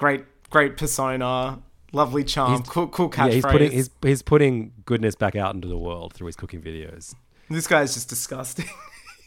[0.00, 1.60] great, great persona,
[1.92, 3.32] lovely charm, He's- cool, cool Yeah, catchphrase.
[3.32, 7.14] he's putting he's he's putting goodness back out into the world through his cooking videos.
[7.48, 8.66] This guy's just disgusting.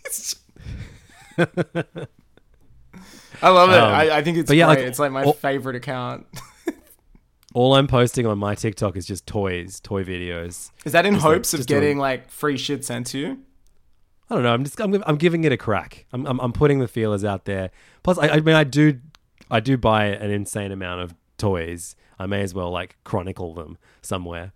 [0.05, 0.39] Just-
[3.41, 3.78] I love it.
[3.80, 4.80] Um, I, I think it's but yeah, great.
[4.80, 6.26] like, it's like my all- favorite account.
[7.55, 10.71] All I'm posting on my TikTok is just toys, toy videos.
[10.86, 13.19] Is that in Just, like- hopes of just doing- getting like free shit sent to
[13.19, 13.39] you?
[14.30, 14.53] I don't know.
[14.53, 16.05] I'm just I'm, I'm giving it a crack.
[16.13, 17.69] I'm, I'm I'm putting the feelers out there.
[18.03, 18.99] Plus, I, I mean, I do
[19.49, 21.95] I do buy an insane amount of toys.
[22.19, 24.53] I may as well like chronicle them somewhere.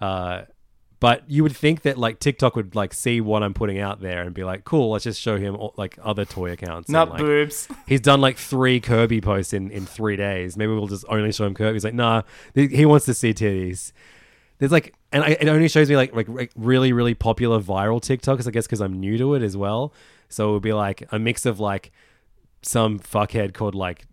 [0.00, 0.42] Uh,
[1.02, 4.22] but you would think that like TikTok would like see what I'm putting out there
[4.22, 6.88] and be like, cool, let's just show him all, like other toy accounts.
[6.88, 7.66] and, Not like, boobs.
[7.88, 10.56] He's done like three Kirby posts in in three days.
[10.56, 11.74] Maybe we'll just only show him Kirby.
[11.74, 12.22] He's like, nah,
[12.54, 13.90] he wants to see titties.
[14.58, 18.00] There's like, and I, it only shows me like, like like really really popular viral
[18.00, 18.46] TikToks.
[18.46, 19.92] I guess because I'm new to it as well.
[20.28, 21.90] So it would be like a mix of like
[22.62, 24.06] some fuckhead called like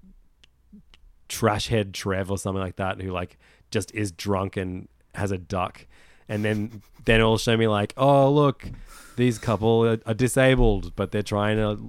[1.30, 3.38] Trashhead Trev or something like that, who like
[3.72, 5.86] just is drunk and has a duck,
[6.28, 8.70] and then then it'll show me like, oh look,
[9.16, 11.80] these couple are, are disabled, but they're trying to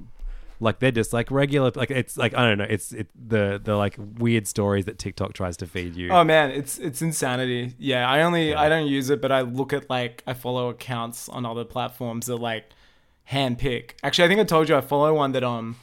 [0.61, 3.77] like they're just like regular like it's like I don't know it's it the the
[3.77, 6.11] like weird stories that TikTok tries to feed you.
[6.11, 7.75] Oh man, it's it's insanity.
[7.79, 11.29] Yeah, I only I don't use it, but I look at like I follow accounts
[11.29, 12.67] on other platforms that like
[13.31, 13.93] handpick.
[14.03, 15.77] Actually, I think I told you I follow one that um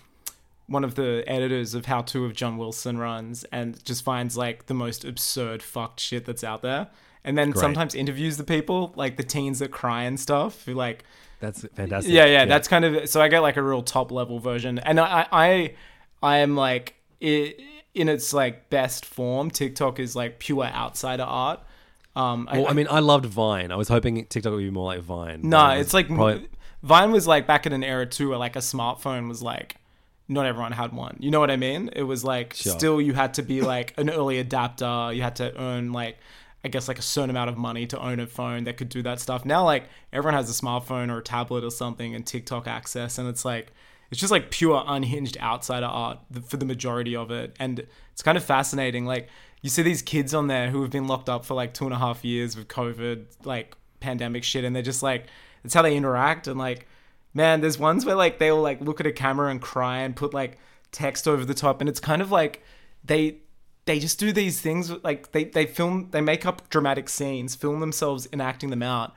[0.68, 4.65] one of the editors of How To of John Wilson runs and just finds like
[4.68, 6.88] the most absurd fucked shit that's out there.
[7.24, 7.61] And then Great.
[7.61, 11.03] sometimes interviews the people, like the teens that cry and stuff, who like
[11.39, 12.13] That's fantastic.
[12.13, 14.99] yeah, yeah, that's kind of so I get like a real top level version, and
[14.99, 15.74] I, I,
[16.22, 17.53] I am like i
[17.93, 19.49] in its like best form.
[19.49, 21.61] TikTok is like pure outsider art.
[22.15, 23.72] Um, Well, I, mean, I loved Vine.
[23.72, 25.41] I was hoping TikTok would be more like Vine.
[25.43, 26.47] no, was it's like probably-
[26.84, 29.76] Vine was like back in an era too, where like a smartphone was like
[30.28, 31.17] not everyone had one.
[31.19, 31.89] You know what I mean?
[31.95, 32.73] It was like Sure.
[32.78, 35.11] still you had to be like an early adapter.
[35.13, 36.17] You had to earn like.
[36.63, 39.01] I guess like a certain amount of money to own a phone that could do
[39.03, 39.45] that stuff.
[39.45, 43.30] Now like everyone has a smartphone or a tablet or something and TikTok access, and
[43.30, 43.71] it's like
[44.11, 46.17] it's just like pure unhinged outsider art
[46.47, 49.05] for the majority of it, and it's kind of fascinating.
[49.05, 49.30] Like
[49.61, 51.93] you see these kids on there who have been locked up for like two and
[51.93, 55.28] a half years with COVID, like pandemic shit, and they're just like
[55.63, 56.88] it's how they interact and like
[57.38, 60.33] man, there's ones where like they'll like look at a camera and cry and put
[60.33, 60.57] like
[60.91, 62.63] text over the top, and it's kind of like
[63.05, 63.38] they
[63.85, 67.79] they just do these things like they they film they make up dramatic scenes, film
[67.79, 69.13] themselves enacting them out,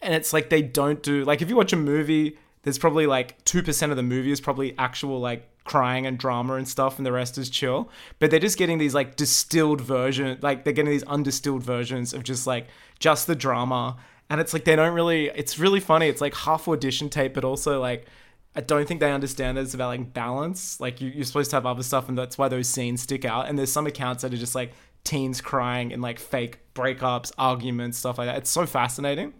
[0.00, 3.44] and it's like they don't do like if you watch a movie, there's probably like
[3.44, 7.06] two percent of the movie is probably actual like crying and drama and stuff and
[7.06, 7.88] the rest is chill
[8.18, 12.24] but they're just getting these like distilled version like they're getting these undistilled versions of
[12.24, 12.66] just like
[12.98, 13.96] just the drama
[14.32, 17.44] and it's like they don't really it's really funny it's like half audition tape but
[17.44, 18.06] also like
[18.54, 20.78] I don't think they understand it's about like balance.
[20.78, 23.48] Like you, you're supposed to have other stuff, and that's why those scenes stick out.
[23.48, 24.72] And there's some accounts that are just like
[25.04, 28.36] teens crying and like fake breakups, arguments, stuff like that.
[28.36, 29.32] It's so fascinating.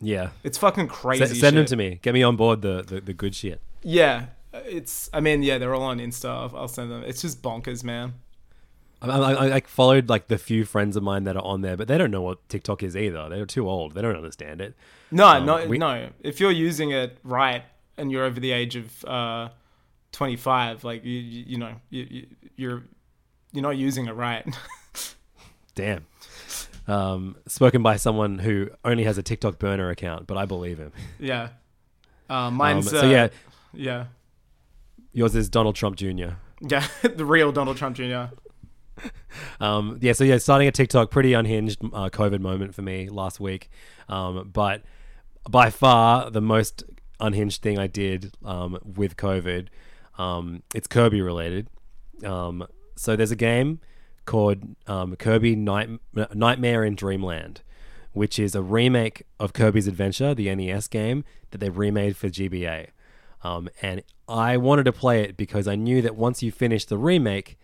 [0.00, 1.24] Yeah, It's fucking crazy.
[1.24, 2.00] S- send them to me.
[2.02, 3.62] Get me on board the, the, the good shit.
[3.82, 5.08] Yeah, it's.
[5.12, 6.52] I mean, yeah, they're all on Insta.
[6.54, 7.02] I'll send them.
[7.04, 8.14] It's just bonkers, man.
[9.02, 11.86] I, I, I followed like the few friends of mine that are on there, but
[11.88, 13.28] they don't know what TikTok is either.
[13.28, 13.94] They're too old.
[13.94, 14.74] They don't understand it.
[15.10, 16.08] No, Um, no, we- no.
[16.20, 17.62] If you're using it right
[17.98, 19.48] and you're over the age of uh,
[20.12, 22.26] 25, like you, you, you know, you, you,
[22.56, 22.82] you're
[23.52, 24.44] you're not using it right.
[25.74, 26.06] Damn.
[26.88, 30.92] Um, spoken by someone who only has a TikTok burner account, but I believe him.
[31.18, 31.48] yeah.
[32.28, 32.88] Uh, mine's.
[32.92, 33.28] Um, uh, so yeah,
[33.72, 34.04] Yeah.
[35.12, 36.30] yours is Donald Trump Jr.
[36.60, 36.86] Yeah.
[37.02, 38.24] the real Donald Trump Jr.
[39.60, 43.40] Um, yeah, so yeah, starting a TikTok, pretty unhinged uh, COVID moment for me last
[43.40, 43.70] week.
[44.08, 44.82] Um, but
[45.48, 46.84] by far the most
[47.20, 49.68] unhinged thing I did um, with COVID,
[50.18, 51.68] um, it's Kirby related.
[52.24, 52.66] Um,
[52.96, 53.80] so there's a game
[54.24, 55.90] called um, Kirby Night-
[56.34, 57.62] Nightmare in Dreamland,
[58.12, 62.88] which is a remake of Kirby's Adventure, the NES game that they've remade for GBA.
[63.80, 67.56] And I wanted to play it because I knew that once you finish the remake,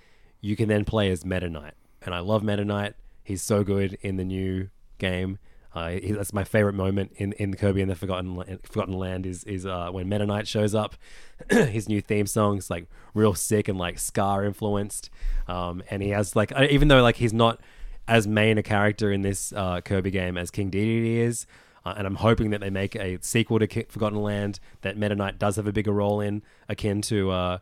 [0.43, 1.75] you can then play as Meta Knight.
[2.03, 2.95] And I love Meta Knight.
[3.25, 4.69] He's so good in the new
[4.99, 5.39] game.
[5.75, 9.65] Uh, that's my favorite moment in, in Kirby and the Forgotten Forgotten Land is is
[9.65, 10.97] uh, when Meta Knight shows up.
[11.51, 15.09] His new theme song's like real sick and like Scar influenced.
[15.49, 17.59] Um, and he has like uh, even though like he's not
[18.07, 21.47] as main a character in this uh, Kirby game as King Dedede is.
[21.85, 25.39] Uh, and I'm hoping that they make a sequel to Forgotten Land that Meta Knight
[25.39, 27.59] does have a bigger role in, akin to uh,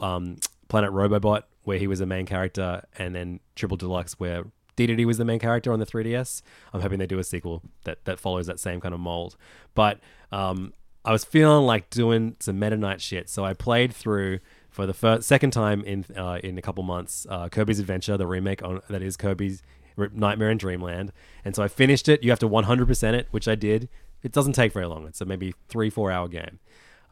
[0.00, 0.36] um,
[0.68, 4.44] Planet Robobot, where he was a main character, and then Triple Deluxe, where
[4.76, 6.42] Dedede was the main character on the 3DS.
[6.72, 9.36] I'm hoping they do a sequel that, that follows that same kind of mold.
[9.74, 10.00] But
[10.30, 10.72] um,
[11.04, 14.40] I was feeling like doing some Meta Knight shit, so I played through
[14.70, 18.26] for the first second time in uh, in a couple months uh, Kirby's Adventure, the
[18.26, 19.62] remake on that is Kirby's
[19.96, 21.12] Nightmare in Dreamland,
[21.44, 22.22] and so I finished it.
[22.22, 23.90] You have to 100% it, which I did.
[24.22, 25.06] It doesn't take very long.
[25.06, 26.60] It's a maybe three four hour game,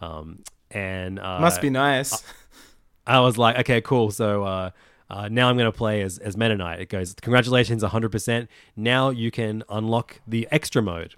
[0.00, 2.22] um, and uh, Must be nice.
[3.10, 4.12] I was like, okay, cool.
[4.12, 4.70] So uh,
[5.10, 6.80] uh, now I'm going to play as, as Meta Knight.
[6.80, 8.46] It goes, congratulations, 100%.
[8.76, 11.16] Now you can unlock the extra mode.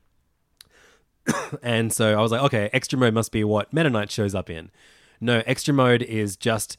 [1.63, 4.49] and so I was like, okay, extra mode must be what Meta Knight shows up
[4.49, 4.71] in.
[5.21, 6.79] No, extra mode is just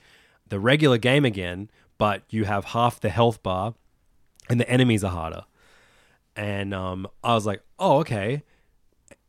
[0.50, 3.76] the regular game again, but you have half the health bar
[4.50, 5.46] and the enemies are harder.
[6.36, 8.42] And um, I was like, oh, okay.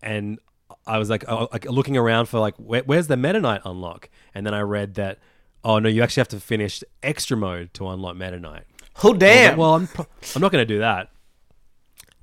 [0.03, 0.39] And
[0.87, 4.09] I was like, oh, like looking around for like, where, where's the Meta Knight unlock?
[4.35, 5.19] And then I read that,
[5.65, 8.65] oh no, you actually have to finish extra mode to unlock Meta Knight.
[9.03, 9.57] Oh was like, damn.
[9.57, 10.07] well, I'm, pro-
[10.37, 11.11] I'm not going to do that.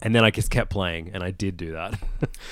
[0.01, 1.99] And then I just kept playing, and I did do that.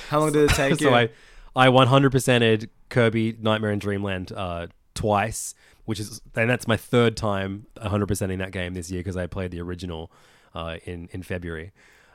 [0.09, 0.95] How long did it take so you?
[0.95, 1.09] I,
[1.55, 7.65] I 100%ed Kirby Nightmare in Dreamland uh, twice, which is, and that's my third time
[7.77, 10.11] 100%ing that game this year because I played the original
[10.53, 11.71] uh, in in February,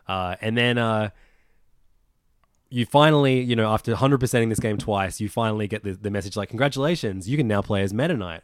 [0.09, 0.79] uh, and then.
[0.79, 1.11] Uh,
[2.71, 6.37] you finally, you know, after 100%ing this game twice, you finally get the, the message
[6.37, 8.43] like, congratulations, you can now play as Meta Knight.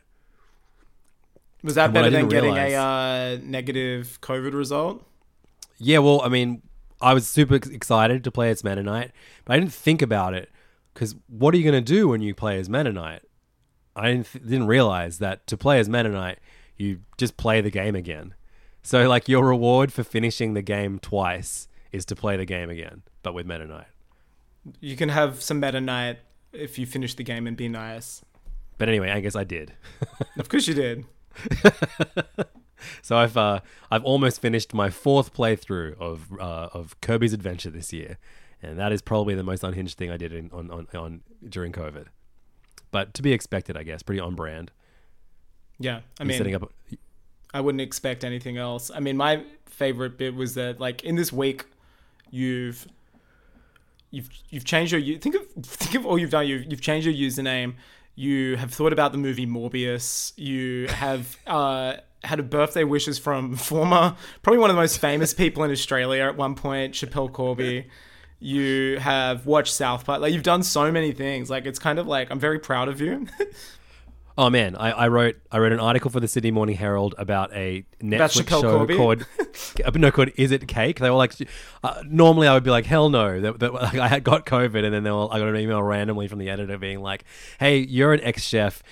[1.62, 5.04] Was that And better than getting a uh, negative COVID result?
[5.78, 6.62] Yeah, well, I mean,
[7.00, 9.12] I was super excited to play as Meta Knight,
[9.44, 10.50] but I didn't think about it
[10.94, 13.22] because what are you going to do when you play as Meta Knight?
[13.96, 16.38] I didn't, th- didn't realize that to play as Meta Knight,
[16.76, 18.34] you just play the game again.
[18.82, 23.02] So, like, your reward for finishing the game twice is to play the game again,
[23.22, 23.88] but with Meta Knight.
[24.80, 26.18] You can have some Meta Knight
[26.52, 28.22] if you finish the game and be nice.
[28.78, 29.74] But anyway, I guess I did.
[30.38, 31.04] Of course you did.
[33.02, 33.60] So I've uh,
[33.90, 38.18] I've almost finished my fourth playthrough of uh, of Kirby's Adventure this year,
[38.62, 41.72] and that is probably the most unhinged thing I did in, on, on on during
[41.72, 42.06] COVID.
[42.90, 44.72] But to be expected, I guess, pretty on brand.
[45.78, 46.72] Yeah, I mean, setting up.
[47.52, 48.90] I wouldn't expect anything else.
[48.94, 51.64] I mean, my favorite bit was that like in this week,
[52.30, 52.86] you've
[54.10, 56.46] you've you've changed your you think of think of all you've done.
[56.46, 57.74] You've you've changed your username.
[58.20, 60.34] You have thought about the movie Morbius.
[60.36, 65.32] You have uh, had a birthday wishes from former, probably one of the most famous
[65.32, 67.86] people in Australia at one point, Schapelle Corby.
[68.38, 70.20] You have watched South Park.
[70.20, 71.48] Like you've done so many things.
[71.48, 73.26] Like it's kind of like I'm very proud of you.
[74.38, 77.52] Oh man, I, I wrote I wrote an article for the Sydney Morning Herald about
[77.52, 78.96] a Netflix show Corby?
[78.96, 79.26] called
[79.84, 80.98] uh, no called Is It Cake?
[80.98, 81.34] They were like,
[81.82, 84.84] uh, normally I would be like, hell no, that, that, like, I had got COVID,
[84.84, 87.24] and then they were, I got an email randomly from the editor being like,
[87.58, 88.82] hey, you're an ex chef,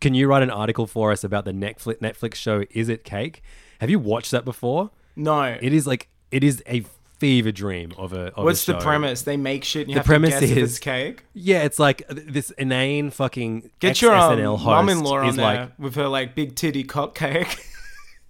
[0.00, 3.42] can you write an article for us about the Netflix Netflix show Is It Cake?
[3.80, 4.90] Have you watched that before?
[5.16, 5.58] no.
[5.60, 6.84] It is like it is a
[7.24, 8.26] fever dream of a.
[8.26, 9.22] Of a What's the premise?
[9.22, 11.24] They make shit The premise to guess if is- it's cake.
[11.32, 15.44] Yeah, it's like this inane fucking Get your um, ex-SNL host mum-in-law on is there
[15.44, 17.66] like with her like big titty cock cake.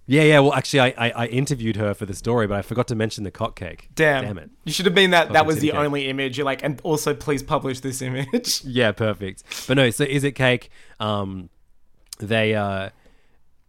[0.06, 0.40] Yeah, yeah.
[0.40, 3.24] Well, actually, I, I, I interviewed her for the story, but I forgot to mention
[3.24, 3.88] the cock cake.
[3.94, 4.24] Damn.
[4.24, 4.50] Damn it.
[4.64, 5.32] You should have been that.
[5.32, 5.78] That was the cake.
[5.78, 6.36] only image.
[6.36, 8.62] You're like, and also please publish this image.
[8.64, 9.44] Yeah, perfect.
[9.66, 10.70] But no, so is it cake?
[11.00, 11.48] Um,
[12.18, 12.90] they uh,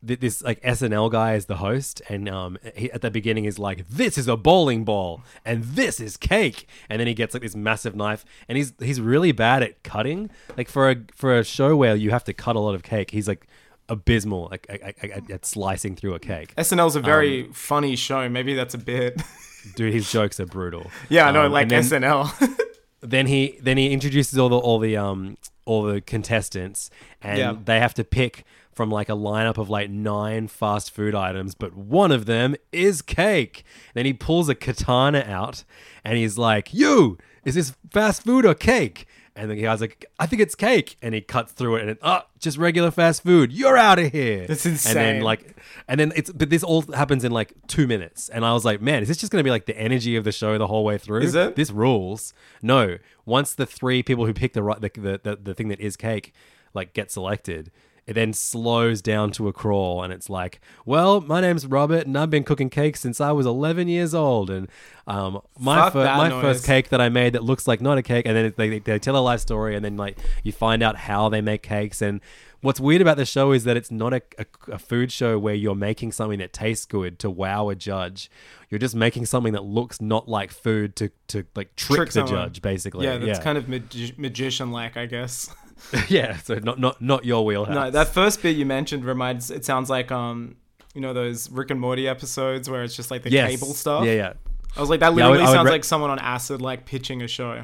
[0.03, 3.87] this like SNL guy is the host, and um, he, at the beginning is like,
[3.89, 7.55] "This is a bowling ball, and this is cake," and then he gets like this
[7.55, 10.29] massive knife, and he's he's really bad at cutting.
[10.57, 13.11] Like for a for a show where you have to cut a lot of cake,
[13.11, 13.47] he's like
[13.89, 16.53] abysmal like, at, at, at slicing through a cake.
[16.55, 18.27] SNL's a very Um, funny show.
[18.29, 19.21] Maybe that's a bit.
[19.75, 20.89] Dude, his jokes are brutal.
[21.09, 21.45] yeah, I know.
[21.45, 22.57] Um, like then- SNL.
[23.01, 26.89] then he then he introduces all the all the um all the contestants
[27.21, 27.55] and Yeah.
[27.63, 28.43] they have to pick
[28.75, 33.01] from like a lineup of like nine fast food items but one of them is
[33.01, 33.63] cake.
[33.93, 35.63] Then he pulls a katana out
[36.03, 39.07] and he's like you is this fast food or cake?
[39.37, 40.97] And the guy's like i think it's cake.
[41.01, 43.51] And he cuts through it and it, oh just regular fast food.
[43.53, 44.45] You're out of here.
[44.47, 44.97] That's insane.
[44.97, 45.55] and then like
[45.87, 48.27] and then it's but this all happens in like two minutes.
[48.29, 50.31] And i was like man is this just gonna be like the energy of the
[50.33, 51.21] show the whole way through?
[51.21, 51.55] Is it?
[51.55, 52.33] this rules.
[52.61, 55.79] No, once the three people who pick the right the, the, the, the thing that
[55.79, 56.33] is cake
[56.73, 57.71] like get selected,
[58.07, 62.17] it then slows down to a crawl and it's like, well, my name's Robert and
[62.17, 64.67] I've been cooking cake since I was 11 years old and
[65.07, 66.41] um my fir- my noise.
[66.41, 68.99] first cake that I made that looks like not a cake and then they they
[68.99, 72.21] tell a life story and then like you find out how they make cakes and
[72.65, 75.53] What's weird about the show is that it's not a, a, a food show where
[75.53, 78.31] you're making something that tastes good to wow a judge.
[78.71, 82.33] You're just making something that looks not like food to, to like trick, the someone.
[82.33, 83.05] judge, basically.
[83.05, 85.53] Yeah, that's kind of magi- magician-like, I guess.
[86.09, 86.37] yeah.
[86.37, 87.73] So not not not your wheelhouse.
[87.75, 89.51] No, that first bit you mentioned reminds.
[89.51, 90.55] It sounds like um,
[90.93, 93.49] you know those Rick and Morty episodes where it's just like the Yes.
[93.51, 94.05] cable stuff.
[94.05, 94.33] Yeah, yeah.
[94.77, 96.19] I was like, that Yeah, I would- literally I would sounds re- like someone on
[96.19, 97.63] acid, like pitching a show.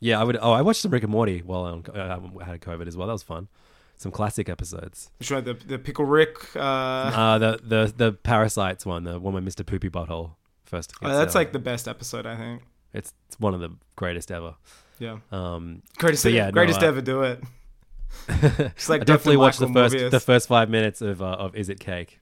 [0.00, 0.36] Yeah, I would.
[0.40, 3.06] Oh, I watched some Rick and Morty while I um, I had COVID as well.
[3.08, 3.48] That was fun.
[3.96, 5.10] Some classic episodes.
[5.18, 5.42] Which one?
[5.44, 6.54] The the pickle Rick.
[6.54, 9.66] Uh, Uh, the the the parasites one, the one where Mr.
[9.66, 10.32] Poopy Butthole
[10.64, 10.92] first.
[11.02, 12.62] oh, that's uh, like the best episode, I think.
[12.94, 14.54] It's, it's one of the greatest ever.
[14.98, 15.18] Yeah.
[15.30, 17.42] Um, Greatest, yeah, no, greatest uh, ever do it.
[18.28, 20.10] It's like I definitely watched the first Morbius.
[20.10, 22.20] the first five minutes of uh, of Is It Cake,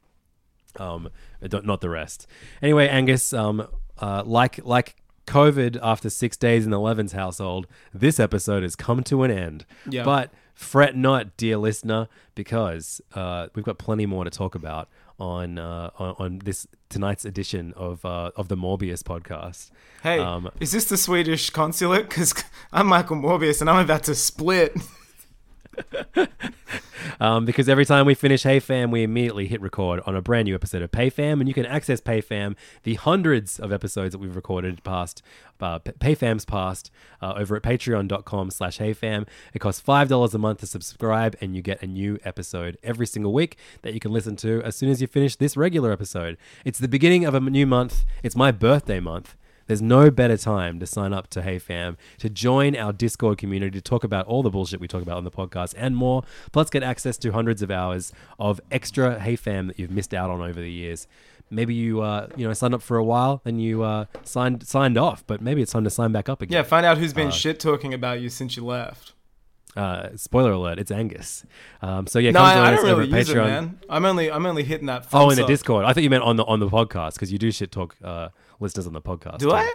[0.78, 1.08] um,
[1.46, 2.26] don't- not the rest.
[2.60, 3.66] Anyway, Angus, um,
[3.98, 4.96] uh, like like
[5.26, 9.64] COVID after six days in the Levens household, this episode has come to an end.
[9.88, 10.04] Yeah.
[10.04, 14.88] But fret not, dear listener, because uh, we've got plenty more to talk about
[15.18, 19.70] on uh, on, on this tonight's edition of uh, of the Morbius podcast.
[20.02, 22.08] Hey, Um, is this the Swedish consulate?
[22.08, 22.34] Because
[22.72, 24.76] I'm Michael Morbius and I'm about to split.
[27.20, 30.46] um, because every time we finish Hey Fam, we immediately hit record on a brand
[30.46, 34.36] new episode of PayFam, and you can access PayFam, the hundreds of episodes that we've
[34.36, 35.22] recorded past,
[35.60, 36.90] uh, P- PayFam's past,
[37.22, 39.26] uh, over at patreon.com slash HeyFam.
[39.54, 43.32] It costs $5 a month to subscribe, and you get a new episode every single
[43.32, 46.36] week that you can listen to as soon as you finish this regular episode.
[46.64, 48.04] It's the beginning of a new month.
[48.22, 49.36] It's my birthday month.
[49.66, 53.78] There's no better time to sign up to Hey Fam, to join our Discord community,
[53.78, 56.70] to talk about all the bullshit we talk about on the podcast and more, plus
[56.70, 60.40] get access to hundreds of hours of extra Hey Fam that you've missed out on
[60.40, 61.06] over the years.
[61.50, 64.98] Maybe you, uh, you know, signed up for a while, and you uh, signed signed
[64.98, 66.56] off, but maybe it's time to sign back up again.
[66.56, 69.12] yeah, find out who's been Uh, shit talking about you since you left.
[69.76, 71.44] Uh, spoiler alert: It's Angus.
[71.82, 73.36] Um, so yeah, no, come I, join I us don't over really at use it,
[73.36, 73.46] Patreon.
[73.46, 73.80] man.
[73.88, 75.06] I'm only I'm only hitting that.
[75.12, 75.48] Oh, in the up.
[75.48, 75.84] Discord.
[75.84, 78.30] I thought you meant on the on the podcast because you do shit talk uh,
[78.60, 79.38] listeners on the podcast.
[79.38, 79.54] Do too.
[79.54, 79.72] I?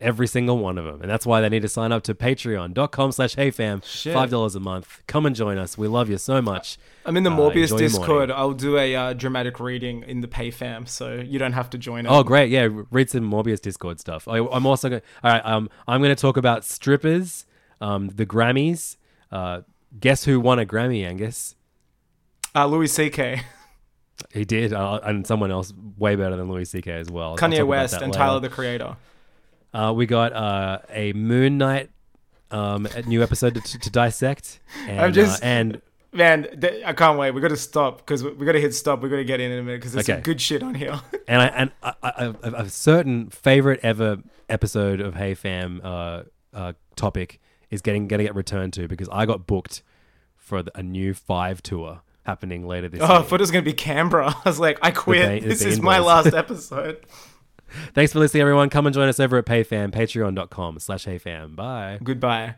[0.00, 1.02] Every single one of them.
[1.02, 3.84] And that's why they need to sign up to patreon.com slash heyfam.
[3.84, 4.16] Shit.
[4.16, 5.02] $5 a month.
[5.06, 5.76] Come and join us.
[5.76, 6.78] We love you so much.
[7.04, 8.30] I'm in the Uh, Morbius your Discord.
[8.30, 12.06] I'll do a uh, dramatic reading in the PayFam, so you don't have to join
[12.06, 12.08] it.
[12.08, 12.48] Oh, great.
[12.50, 14.26] Yeah, read some Morbius Discord stuff.
[14.26, 15.06] I, I'm also going to...
[15.22, 17.44] All right, um, I'm going to talk about strippers,
[17.82, 18.96] um, the Grammys.
[19.30, 19.62] Uh,
[20.00, 21.56] guess who won a Grammy, Angus?
[22.54, 23.42] Uh, Louis C.K.
[24.32, 26.90] He did, uh, and someone else way better than Louis C.K.
[26.92, 27.36] as well.
[27.36, 28.12] Kanye West and later.
[28.12, 28.96] Tyler the Creator.
[29.72, 31.90] Uh, we got uh, a Moon Knight
[32.50, 36.92] um, a new episode to, to dissect, and, I'm just uh, and man, th- I
[36.92, 37.30] can't wait.
[37.32, 39.00] We got to stop because we, we got to hit stop.
[39.02, 40.16] We got to get in in a minute because there's Okay.
[40.16, 41.00] some good shit on here.
[41.28, 44.18] and I and I, I, a certain favorite ever
[44.48, 47.40] episode of Hey Fam uh, uh, topic
[47.70, 49.82] is getting gonna get returned to because I got booked
[50.36, 53.16] for a new five tour happening later this oh, year.
[53.16, 54.34] I thought it was gonna be Canberra.
[54.44, 55.42] I was like, I quit.
[55.42, 57.04] Ba- this is Bean my last episode.
[57.94, 58.68] Thanks for listening, everyone.
[58.68, 61.54] Come and join us over at PayFam, patreon.com slash HeyFam.
[61.54, 61.98] Bye.
[62.02, 62.56] Goodbye.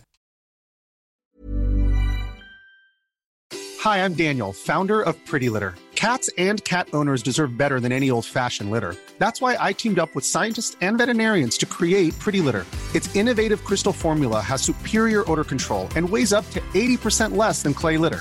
[3.80, 5.74] Hi, I'm Daniel, founder of Pretty Litter.
[5.96, 8.94] Cats and cat owners deserve better than any old fashioned litter.
[9.18, 12.64] That's why I teamed up with scientists and veterinarians to create Pretty Litter.
[12.94, 17.74] Its innovative crystal formula has superior odor control and weighs up to 80% less than
[17.74, 18.20] clay litter.